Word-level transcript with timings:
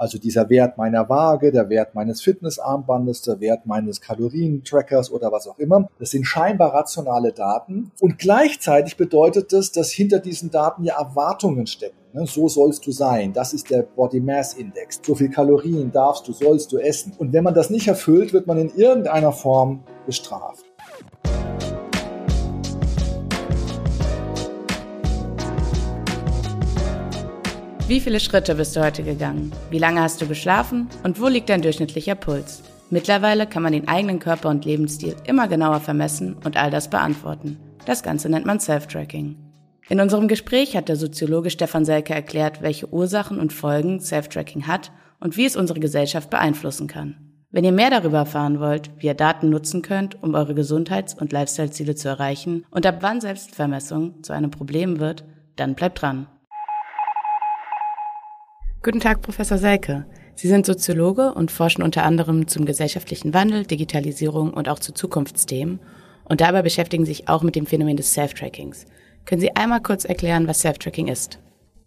Also 0.00 0.16
dieser 0.16 0.48
Wert 0.48 0.78
meiner 0.78 1.10
Waage, 1.10 1.52
der 1.52 1.68
Wert 1.68 1.94
meines 1.94 2.22
Fitnessarmbandes, 2.22 3.20
der 3.20 3.38
Wert 3.38 3.66
meines 3.66 4.00
Kalorientrackers 4.00 5.12
oder 5.12 5.30
was 5.30 5.46
auch 5.46 5.58
immer. 5.58 5.90
Das 5.98 6.08
sind 6.08 6.24
scheinbar 6.24 6.72
rationale 6.72 7.34
Daten. 7.34 7.92
Und 8.00 8.16
gleichzeitig 8.16 8.96
bedeutet 8.96 9.52
das, 9.52 9.72
dass 9.72 9.90
hinter 9.90 10.18
diesen 10.18 10.50
Daten 10.50 10.84
ja 10.84 10.98
Erwartungen 10.98 11.66
stecken. 11.66 11.98
Ne? 12.14 12.24
So 12.26 12.48
sollst 12.48 12.86
du 12.86 12.92
sein. 12.92 13.34
Das 13.34 13.52
ist 13.52 13.68
der 13.68 13.82
Body 13.82 14.20
Mass 14.20 14.54
Index. 14.54 15.02
So 15.04 15.14
viel 15.14 15.28
Kalorien 15.28 15.92
darfst 15.92 16.26
du, 16.26 16.32
sollst 16.32 16.72
du 16.72 16.78
essen. 16.78 17.12
Und 17.18 17.34
wenn 17.34 17.44
man 17.44 17.52
das 17.52 17.68
nicht 17.68 17.86
erfüllt, 17.86 18.32
wird 18.32 18.46
man 18.46 18.56
in 18.56 18.74
irgendeiner 18.74 19.32
Form 19.32 19.84
bestraft. 20.06 20.64
Wie 27.90 27.98
viele 27.98 28.20
Schritte 28.20 28.54
bist 28.54 28.76
du 28.76 28.84
heute 28.84 29.02
gegangen? 29.02 29.50
Wie 29.68 29.80
lange 29.80 30.00
hast 30.00 30.22
du 30.22 30.28
geschlafen? 30.28 30.88
Und 31.02 31.20
wo 31.20 31.26
liegt 31.26 31.48
dein 31.48 31.60
durchschnittlicher 31.60 32.14
Puls? 32.14 32.62
Mittlerweile 32.88 33.48
kann 33.48 33.64
man 33.64 33.72
den 33.72 33.88
eigenen 33.88 34.20
Körper 34.20 34.48
und 34.48 34.64
Lebensstil 34.64 35.16
immer 35.24 35.48
genauer 35.48 35.80
vermessen 35.80 36.36
und 36.44 36.56
all 36.56 36.70
das 36.70 36.88
beantworten. 36.88 37.58
Das 37.86 38.04
Ganze 38.04 38.28
nennt 38.28 38.46
man 38.46 38.60
Self-Tracking. 38.60 39.34
In 39.88 40.00
unserem 40.00 40.28
Gespräch 40.28 40.76
hat 40.76 40.88
der 40.88 40.94
Soziologe 40.94 41.50
Stefan 41.50 41.84
Selke 41.84 42.14
erklärt, 42.14 42.62
welche 42.62 42.92
Ursachen 42.92 43.40
und 43.40 43.52
Folgen 43.52 43.98
Self-Tracking 43.98 44.68
hat 44.68 44.92
und 45.18 45.36
wie 45.36 45.46
es 45.46 45.56
unsere 45.56 45.80
Gesellschaft 45.80 46.30
beeinflussen 46.30 46.86
kann. 46.86 47.16
Wenn 47.50 47.64
ihr 47.64 47.72
mehr 47.72 47.90
darüber 47.90 48.18
erfahren 48.18 48.60
wollt, 48.60 48.92
wie 48.98 49.06
ihr 49.06 49.14
Daten 49.14 49.50
nutzen 49.50 49.82
könnt, 49.82 50.22
um 50.22 50.36
eure 50.36 50.54
Gesundheits- 50.54 51.14
und 51.14 51.32
Lifestyle-Ziele 51.32 51.96
zu 51.96 52.06
erreichen 52.06 52.64
und 52.70 52.86
ab 52.86 52.98
wann 53.00 53.20
Selbstvermessung 53.20 54.22
zu 54.22 54.32
einem 54.32 54.52
Problem 54.52 55.00
wird, 55.00 55.24
dann 55.56 55.74
bleibt 55.74 56.00
dran. 56.00 56.28
Guten 58.82 59.00
Tag, 59.00 59.20
Professor 59.20 59.58
Selke. 59.58 60.06
Sie 60.34 60.48
sind 60.48 60.64
Soziologe 60.64 61.34
und 61.34 61.50
forschen 61.50 61.82
unter 61.82 62.02
anderem 62.02 62.48
zum 62.48 62.64
gesellschaftlichen 62.64 63.34
Wandel, 63.34 63.66
Digitalisierung 63.66 64.54
und 64.54 64.70
auch 64.70 64.78
zu 64.78 64.94
Zukunftsthemen. 64.94 65.80
Und 66.24 66.40
dabei 66.40 66.62
beschäftigen 66.62 67.04
sich 67.04 67.28
auch 67.28 67.42
mit 67.42 67.56
dem 67.56 67.66
Phänomen 67.66 67.98
des 67.98 68.14
Self-Trackings. 68.14 68.86
Können 69.26 69.42
Sie 69.42 69.54
einmal 69.54 69.82
kurz 69.82 70.06
erklären, 70.06 70.48
was 70.48 70.60
Self-Tracking 70.60 71.08
ist? 71.08 71.38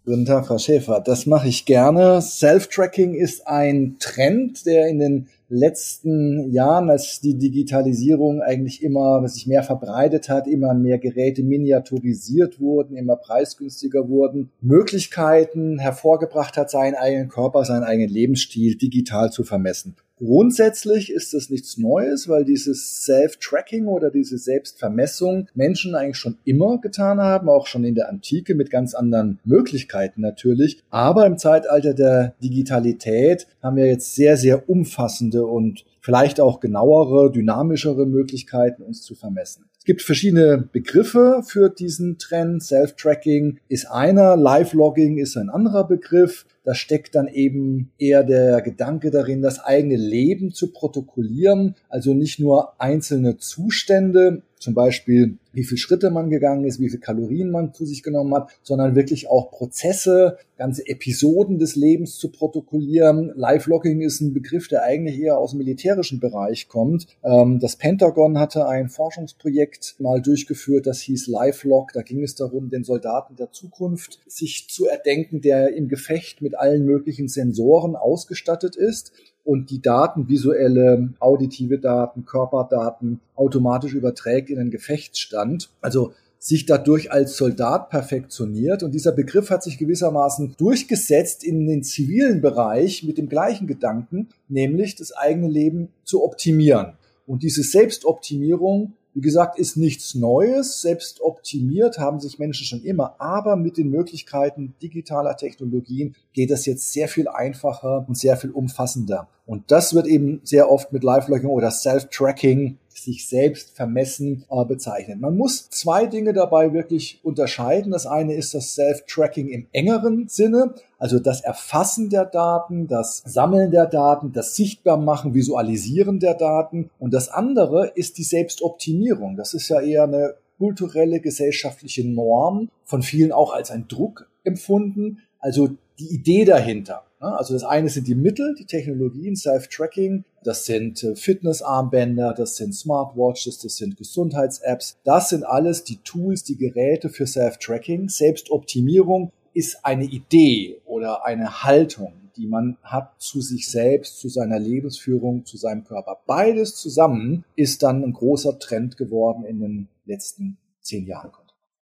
Guten 0.04 0.24
Tag, 0.24 0.46
Frau 0.46 0.56
Schäfer. 0.56 1.00
Das 1.04 1.26
mache 1.26 1.48
ich 1.48 1.64
gerne. 1.64 2.22
Self-Tracking 2.22 3.14
ist 3.14 3.48
ein 3.48 3.96
Trend, 3.98 4.64
der 4.64 4.86
in 4.86 5.00
den 5.00 5.28
letzten 5.54 6.50
Jahren, 6.52 6.90
als 6.90 7.20
die 7.20 7.38
Digitalisierung 7.38 8.42
eigentlich 8.42 8.82
immer 8.82 9.26
sich 9.28 9.46
mehr 9.46 9.62
verbreitet 9.62 10.28
hat, 10.28 10.46
immer 10.46 10.74
mehr 10.74 10.98
Geräte 10.98 11.42
miniaturisiert 11.42 12.60
wurden, 12.60 12.96
immer 12.96 13.16
preisgünstiger 13.16 14.08
wurden, 14.08 14.50
Möglichkeiten 14.60 15.78
hervorgebracht 15.78 16.56
hat, 16.56 16.70
seinen 16.70 16.94
eigenen 16.94 17.28
Körper, 17.28 17.64
seinen 17.64 17.84
eigenen 17.84 18.10
Lebensstil 18.10 18.76
digital 18.76 19.30
zu 19.30 19.44
vermessen. 19.44 19.96
Grundsätzlich 20.18 21.10
ist 21.10 21.34
das 21.34 21.50
nichts 21.50 21.76
Neues, 21.76 22.28
weil 22.28 22.44
dieses 22.44 23.02
Self-Tracking 23.02 23.86
oder 23.86 24.10
diese 24.10 24.38
Selbstvermessung 24.38 25.48
Menschen 25.54 25.96
eigentlich 25.96 26.18
schon 26.18 26.38
immer 26.44 26.78
getan 26.80 27.20
haben, 27.20 27.48
auch 27.48 27.66
schon 27.66 27.84
in 27.84 27.96
der 27.96 28.08
Antike 28.08 28.54
mit 28.54 28.70
ganz 28.70 28.94
anderen 28.94 29.40
Möglichkeiten 29.44 30.20
natürlich. 30.20 30.82
Aber 30.90 31.26
im 31.26 31.36
Zeitalter 31.36 31.94
der 31.94 32.34
Digitalität 32.42 33.48
haben 33.60 33.76
wir 33.76 33.86
jetzt 33.86 34.14
sehr, 34.14 34.36
sehr 34.36 34.68
umfassende 34.68 35.46
und 35.46 35.84
vielleicht 36.04 36.38
auch 36.38 36.60
genauere, 36.60 37.32
dynamischere 37.32 38.04
Möglichkeiten, 38.04 38.82
uns 38.82 39.00
zu 39.00 39.14
vermessen. 39.14 39.64
Es 39.78 39.86
gibt 39.86 40.02
verschiedene 40.02 40.58
Begriffe 40.58 41.40
für 41.46 41.70
diesen 41.70 42.18
Trend. 42.18 42.62
Self-Tracking 42.62 43.58
ist 43.68 43.86
einer, 43.86 44.36
Live-Logging 44.36 45.16
ist 45.16 45.38
ein 45.38 45.48
anderer 45.48 45.88
Begriff. 45.88 46.44
Da 46.62 46.74
steckt 46.74 47.14
dann 47.14 47.26
eben 47.26 47.90
eher 47.98 48.22
der 48.22 48.60
Gedanke 48.60 49.10
darin, 49.10 49.40
das 49.40 49.60
eigene 49.60 49.96
Leben 49.96 50.52
zu 50.52 50.72
protokollieren, 50.72 51.74
also 51.88 52.12
nicht 52.12 52.38
nur 52.38 52.78
einzelne 52.80 53.38
Zustände, 53.38 54.42
zum 54.64 54.74
Beispiel 54.74 55.36
wie 55.52 55.62
viele 55.62 55.78
Schritte 55.78 56.10
man 56.10 56.30
gegangen 56.30 56.64
ist, 56.64 56.80
wie 56.80 56.88
viele 56.88 57.00
Kalorien 57.00 57.50
man 57.50 57.72
zu 57.72 57.84
sich 57.84 58.02
genommen 58.02 58.34
hat, 58.34 58.50
sondern 58.62 58.96
wirklich 58.96 59.28
auch 59.28 59.50
Prozesse, 59.50 60.38
ganze 60.56 60.86
Episoden 60.88 61.58
des 61.58 61.76
Lebens 61.76 62.16
zu 62.16 62.30
protokollieren. 62.30 63.32
Live-Logging 63.36 64.00
ist 64.00 64.20
ein 64.20 64.32
Begriff, 64.32 64.66
der 64.68 64.82
eigentlich 64.82 65.20
eher 65.20 65.38
aus 65.38 65.50
dem 65.50 65.58
militärischen 65.58 66.18
Bereich 66.18 66.68
kommt. 66.68 67.06
Ähm, 67.22 67.60
das 67.60 67.76
Pentagon 67.76 68.38
hatte 68.38 68.66
ein 68.66 68.88
Forschungsprojekt 68.88 69.96
mal 69.98 70.20
durchgeführt, 70.20 70.86
das 70.86 71.00
hieß 71.02 71.26
Live-Log. 71.28 71.92
Da 71.92 72.02
ging 72.02 72.22
es 72.22 72.34
darum, 72.34 72.70
den 72.70 72.82
Soldaten 72.82 73.36
der 73.36 73.52
Zukunft 73.52 74.20
sich 74.26 74.68
zu 74.68 74.88
erdenken, 74.88 75.42
der 75.42 75.74
im 75.76 75.88
Gefecht 75.88 76.40
mit 76.40 76.58
allen 76.58 76.84
möglichen 76.84 77.28
Sensoren 77.28 77.96
ausgestattet 77.96 78.76
ist 78.76 79.12
und 79.44 79.70
die 79.70 79.82
Daten, 79.82 80.28
visuelle, 80.28 81.10
auditive 81.20 81.78
Daten, 81.78 82.24
Körperdaten 82.24 83.20
automatisch 83.34 83.94
überträgt 83.94 84.50
in 84.50 84.56
den 84.56 84.70
Gefechtsstand. 84.70 85.70
Also 85.80 86.12
sich 86.44 86.66
dadurch 86.66 87.10
als 87.10 87.38
Soldat 87.38 87.88
perfektioniert. 87.88 88.82
Und 88.82 88.92
dieser 88.92 89.12
Begriff 89.12 89.48
hat 89.48 89.62
sich 89.62 89.78
gewissermaßen 89.78 90.56
durchgesetzt 90.58 91.42
in 91.42 91.66
den 91.66 91.82
zivilen 91.82 92.42
Bereich 92.42 93.02
mit 93.02 93.16
dem 93.16 93.30
gleichen 93.30 93.66
Gedanken, 93.66 94.28
nämlich 94.48 94.94
das 94.94 95.12
eigene 95.12 95.48
Leben 95.48 95.88
zu 96.04 96.22
optimieren. 96.22 96.98
Und 97.26 97.42
diese 97.42 97.62
Selbstoptimierung 97.62 98.92
wie 99.14 99.20
gesagt, 99.20 99.58
ist 99.58 99.76
nichts 99.76 100.14
Neues. 100.14 100.80
Selbst 100.80 101.20
optimiert 101.20 101.98
haben 101.98 102.20
sich 102.20 102.38
Menschen 102.38 102.66
schon 102.66 102.82
immer. 102.82 103.14
Aber 103.20 103.56
mit 103.56 103.76
den 103.76 103.88
Möglichkeiten 103.88 104.74
digitaler 104.82 105.36
Technologien 105.36 106.16
geht 106.32 106.50
das 106.50 106.66
jetzt 106.66 106.92
sehr 106.92 107.08
viel 107.08 107.28
einfacher 107.28 108.04
und 108.08 108.18
sehr 108.18 108.36
viel 108.36 108.50
umfassender. 108.50 109.28
Und 109.46 109.70
das 109.70 109.94
wird 109.94 110.06
eben 110.06 110.40
sehr 110.42 110.70
oft 110.70 110.92
mit 110.92 111.04
Live-Logging 111.04 111.48
oder 111.48 111.70
Self-Tracking 111.70 112.78
sich 112.94 113.28
selbst 113.28 113.76
vermessen 113.76 114.44
äh, 114.50 114.64
bezeichnet. 114.64 115.20
Man 115.20 115.36
muss 115.36 115.68
zwei 115.70 116.06
Dinge 116.06 116.32
dabei 116.32 116.72
wirklich 116.72 117.20
unterscheiden. 117.22 117.92
Das 117.92 118.06
eine 118.06 118.34
ist 118.34 118.54
das 118.54 118.74
Self-Tracking 118.74 119.48
im 119.48 119.66
engeren 119.72 120.28
Sinne, 120.28 120.74
also 120.98 121.18
das 121.18 121.42
Erfassen 121.42 122.08
der 122.08 122.24
Daten, 122.24 122.86
das 122.86 123.22
Sammeln 123.26 123.70
der 123.70 123.86
Daten, 123.86 124.32
das 124.32 124.56
Sichtbarmachen, 124.56 125.34
Visualisieren 125.34 126.20
der 126.20 126.34
Daten. 126.34 126.90
Und 126.98 127.12
das 127.12 127.28
andere 127.28 127.92
ist 127.94 128.18
die 128.18 128.22
Selbstoptimierung. 128.22 129.36
Das 129.36 129.54
ist 129.54 129.68
ja 129.68 129.80
eher 129.80 130.04
eine 130.04 130.34
kulturelle, 130.58 131.20
gesellschaftliche 131.20 132.08
Norm, 132.08 132.70
von 132.84 133.02
vielen 133.02 133.32
auch 133.32 133.52
als 133.52 133.70
ein 133.70 133.88
Druck 133.88 134.30
empfunden. 134.44 135.18
Also 135.38 135.70
die 135.98 136.14
Idee 136.14 136.44
dahinter. 136.44 137.04
Also 137.32 137.54
das 137.54 137.64
eine 137.64 137.88
sind 137.88 138.06
die 138.06 138.14
Mittel, 138.14 138.54
die 138.58 138.66
Technologien, 138.66 139.36
Self-Tracking, 139.36 140.24
das 140.42 140.66
sind 140.66 141.02
äh, 141.02 141.16
Fitnessarmbänder, 141.16 142.34
das 142.34 142.56
sind 142.56 142.74
Smartwatches, 142.74 143.58
das 143.58 143.76
sind 143.76 143.96
Gesundheits-Apps. 143.96 144.98
Das 145.04 145.30
sind 145.30 145.44
alles 145.44 145.84
die 145.84 145.96
Tools, 145.98 146.44
die 146.44 146.56
Geräte 146.56 147.08
für 147.08 147.26
Self-Tracking. 147.26 148.08
Selbstoptimierung 148.08 149.32
ist 149.54 149.84
eine 149.84 150.04
Idee 150.04 150.80
oder 150.84 151.24
eine 151.24 151.64
Haltung, 151.64 152.12
die 152.36 152.46
man 152.46 152.76
hat 152.82 153.14
zu 153.18 153.40
sich 153.40 153.70
selbst, 153.70 154.18
zu 154.18 154.28
seiner 154.28 154.58
Lebensführung, 154.58 155.44
zu 155.44 155.56
seinem 155.56 155.84
Körper. 155.84 156.20
Beides 156.26 156.76
zusammen 156.76 157.44
ist 157.56 157.82
dann 157.82 158.02
ein 158.02 158.12
großer 158.12 158.58
Trend 158.58 158.96
geworden 158.96 159.44
in 159.44 159.60
den 159.60 159.88
letzten 160.04 160.58
zehn 160.80 161.06
Jahren. 161.06 161.30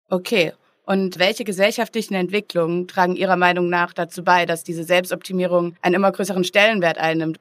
Okay, 0.08 0.52
und 0.86 1.18
welche 1.18 1.44
gesellschaftlichen 1.44 2.14
Entwicklungen 2.14 2.86
tragen 2.86 3.16
Ihrer 3.16 3.36
Meinung 3.36 3.68
nach 3.68 3.92
dazu 3.92 4.24
bei, 4.24 4.46
dass 4.46 4.64
diese 4.64 4.84
Selbstoptimierung 4.84 5.74
einen 5.82 5.96
immer 5.96 6.12
größeren 6.12 6.44
Stellenwert 6.44 6.96
einnimmt? 6.96 7.38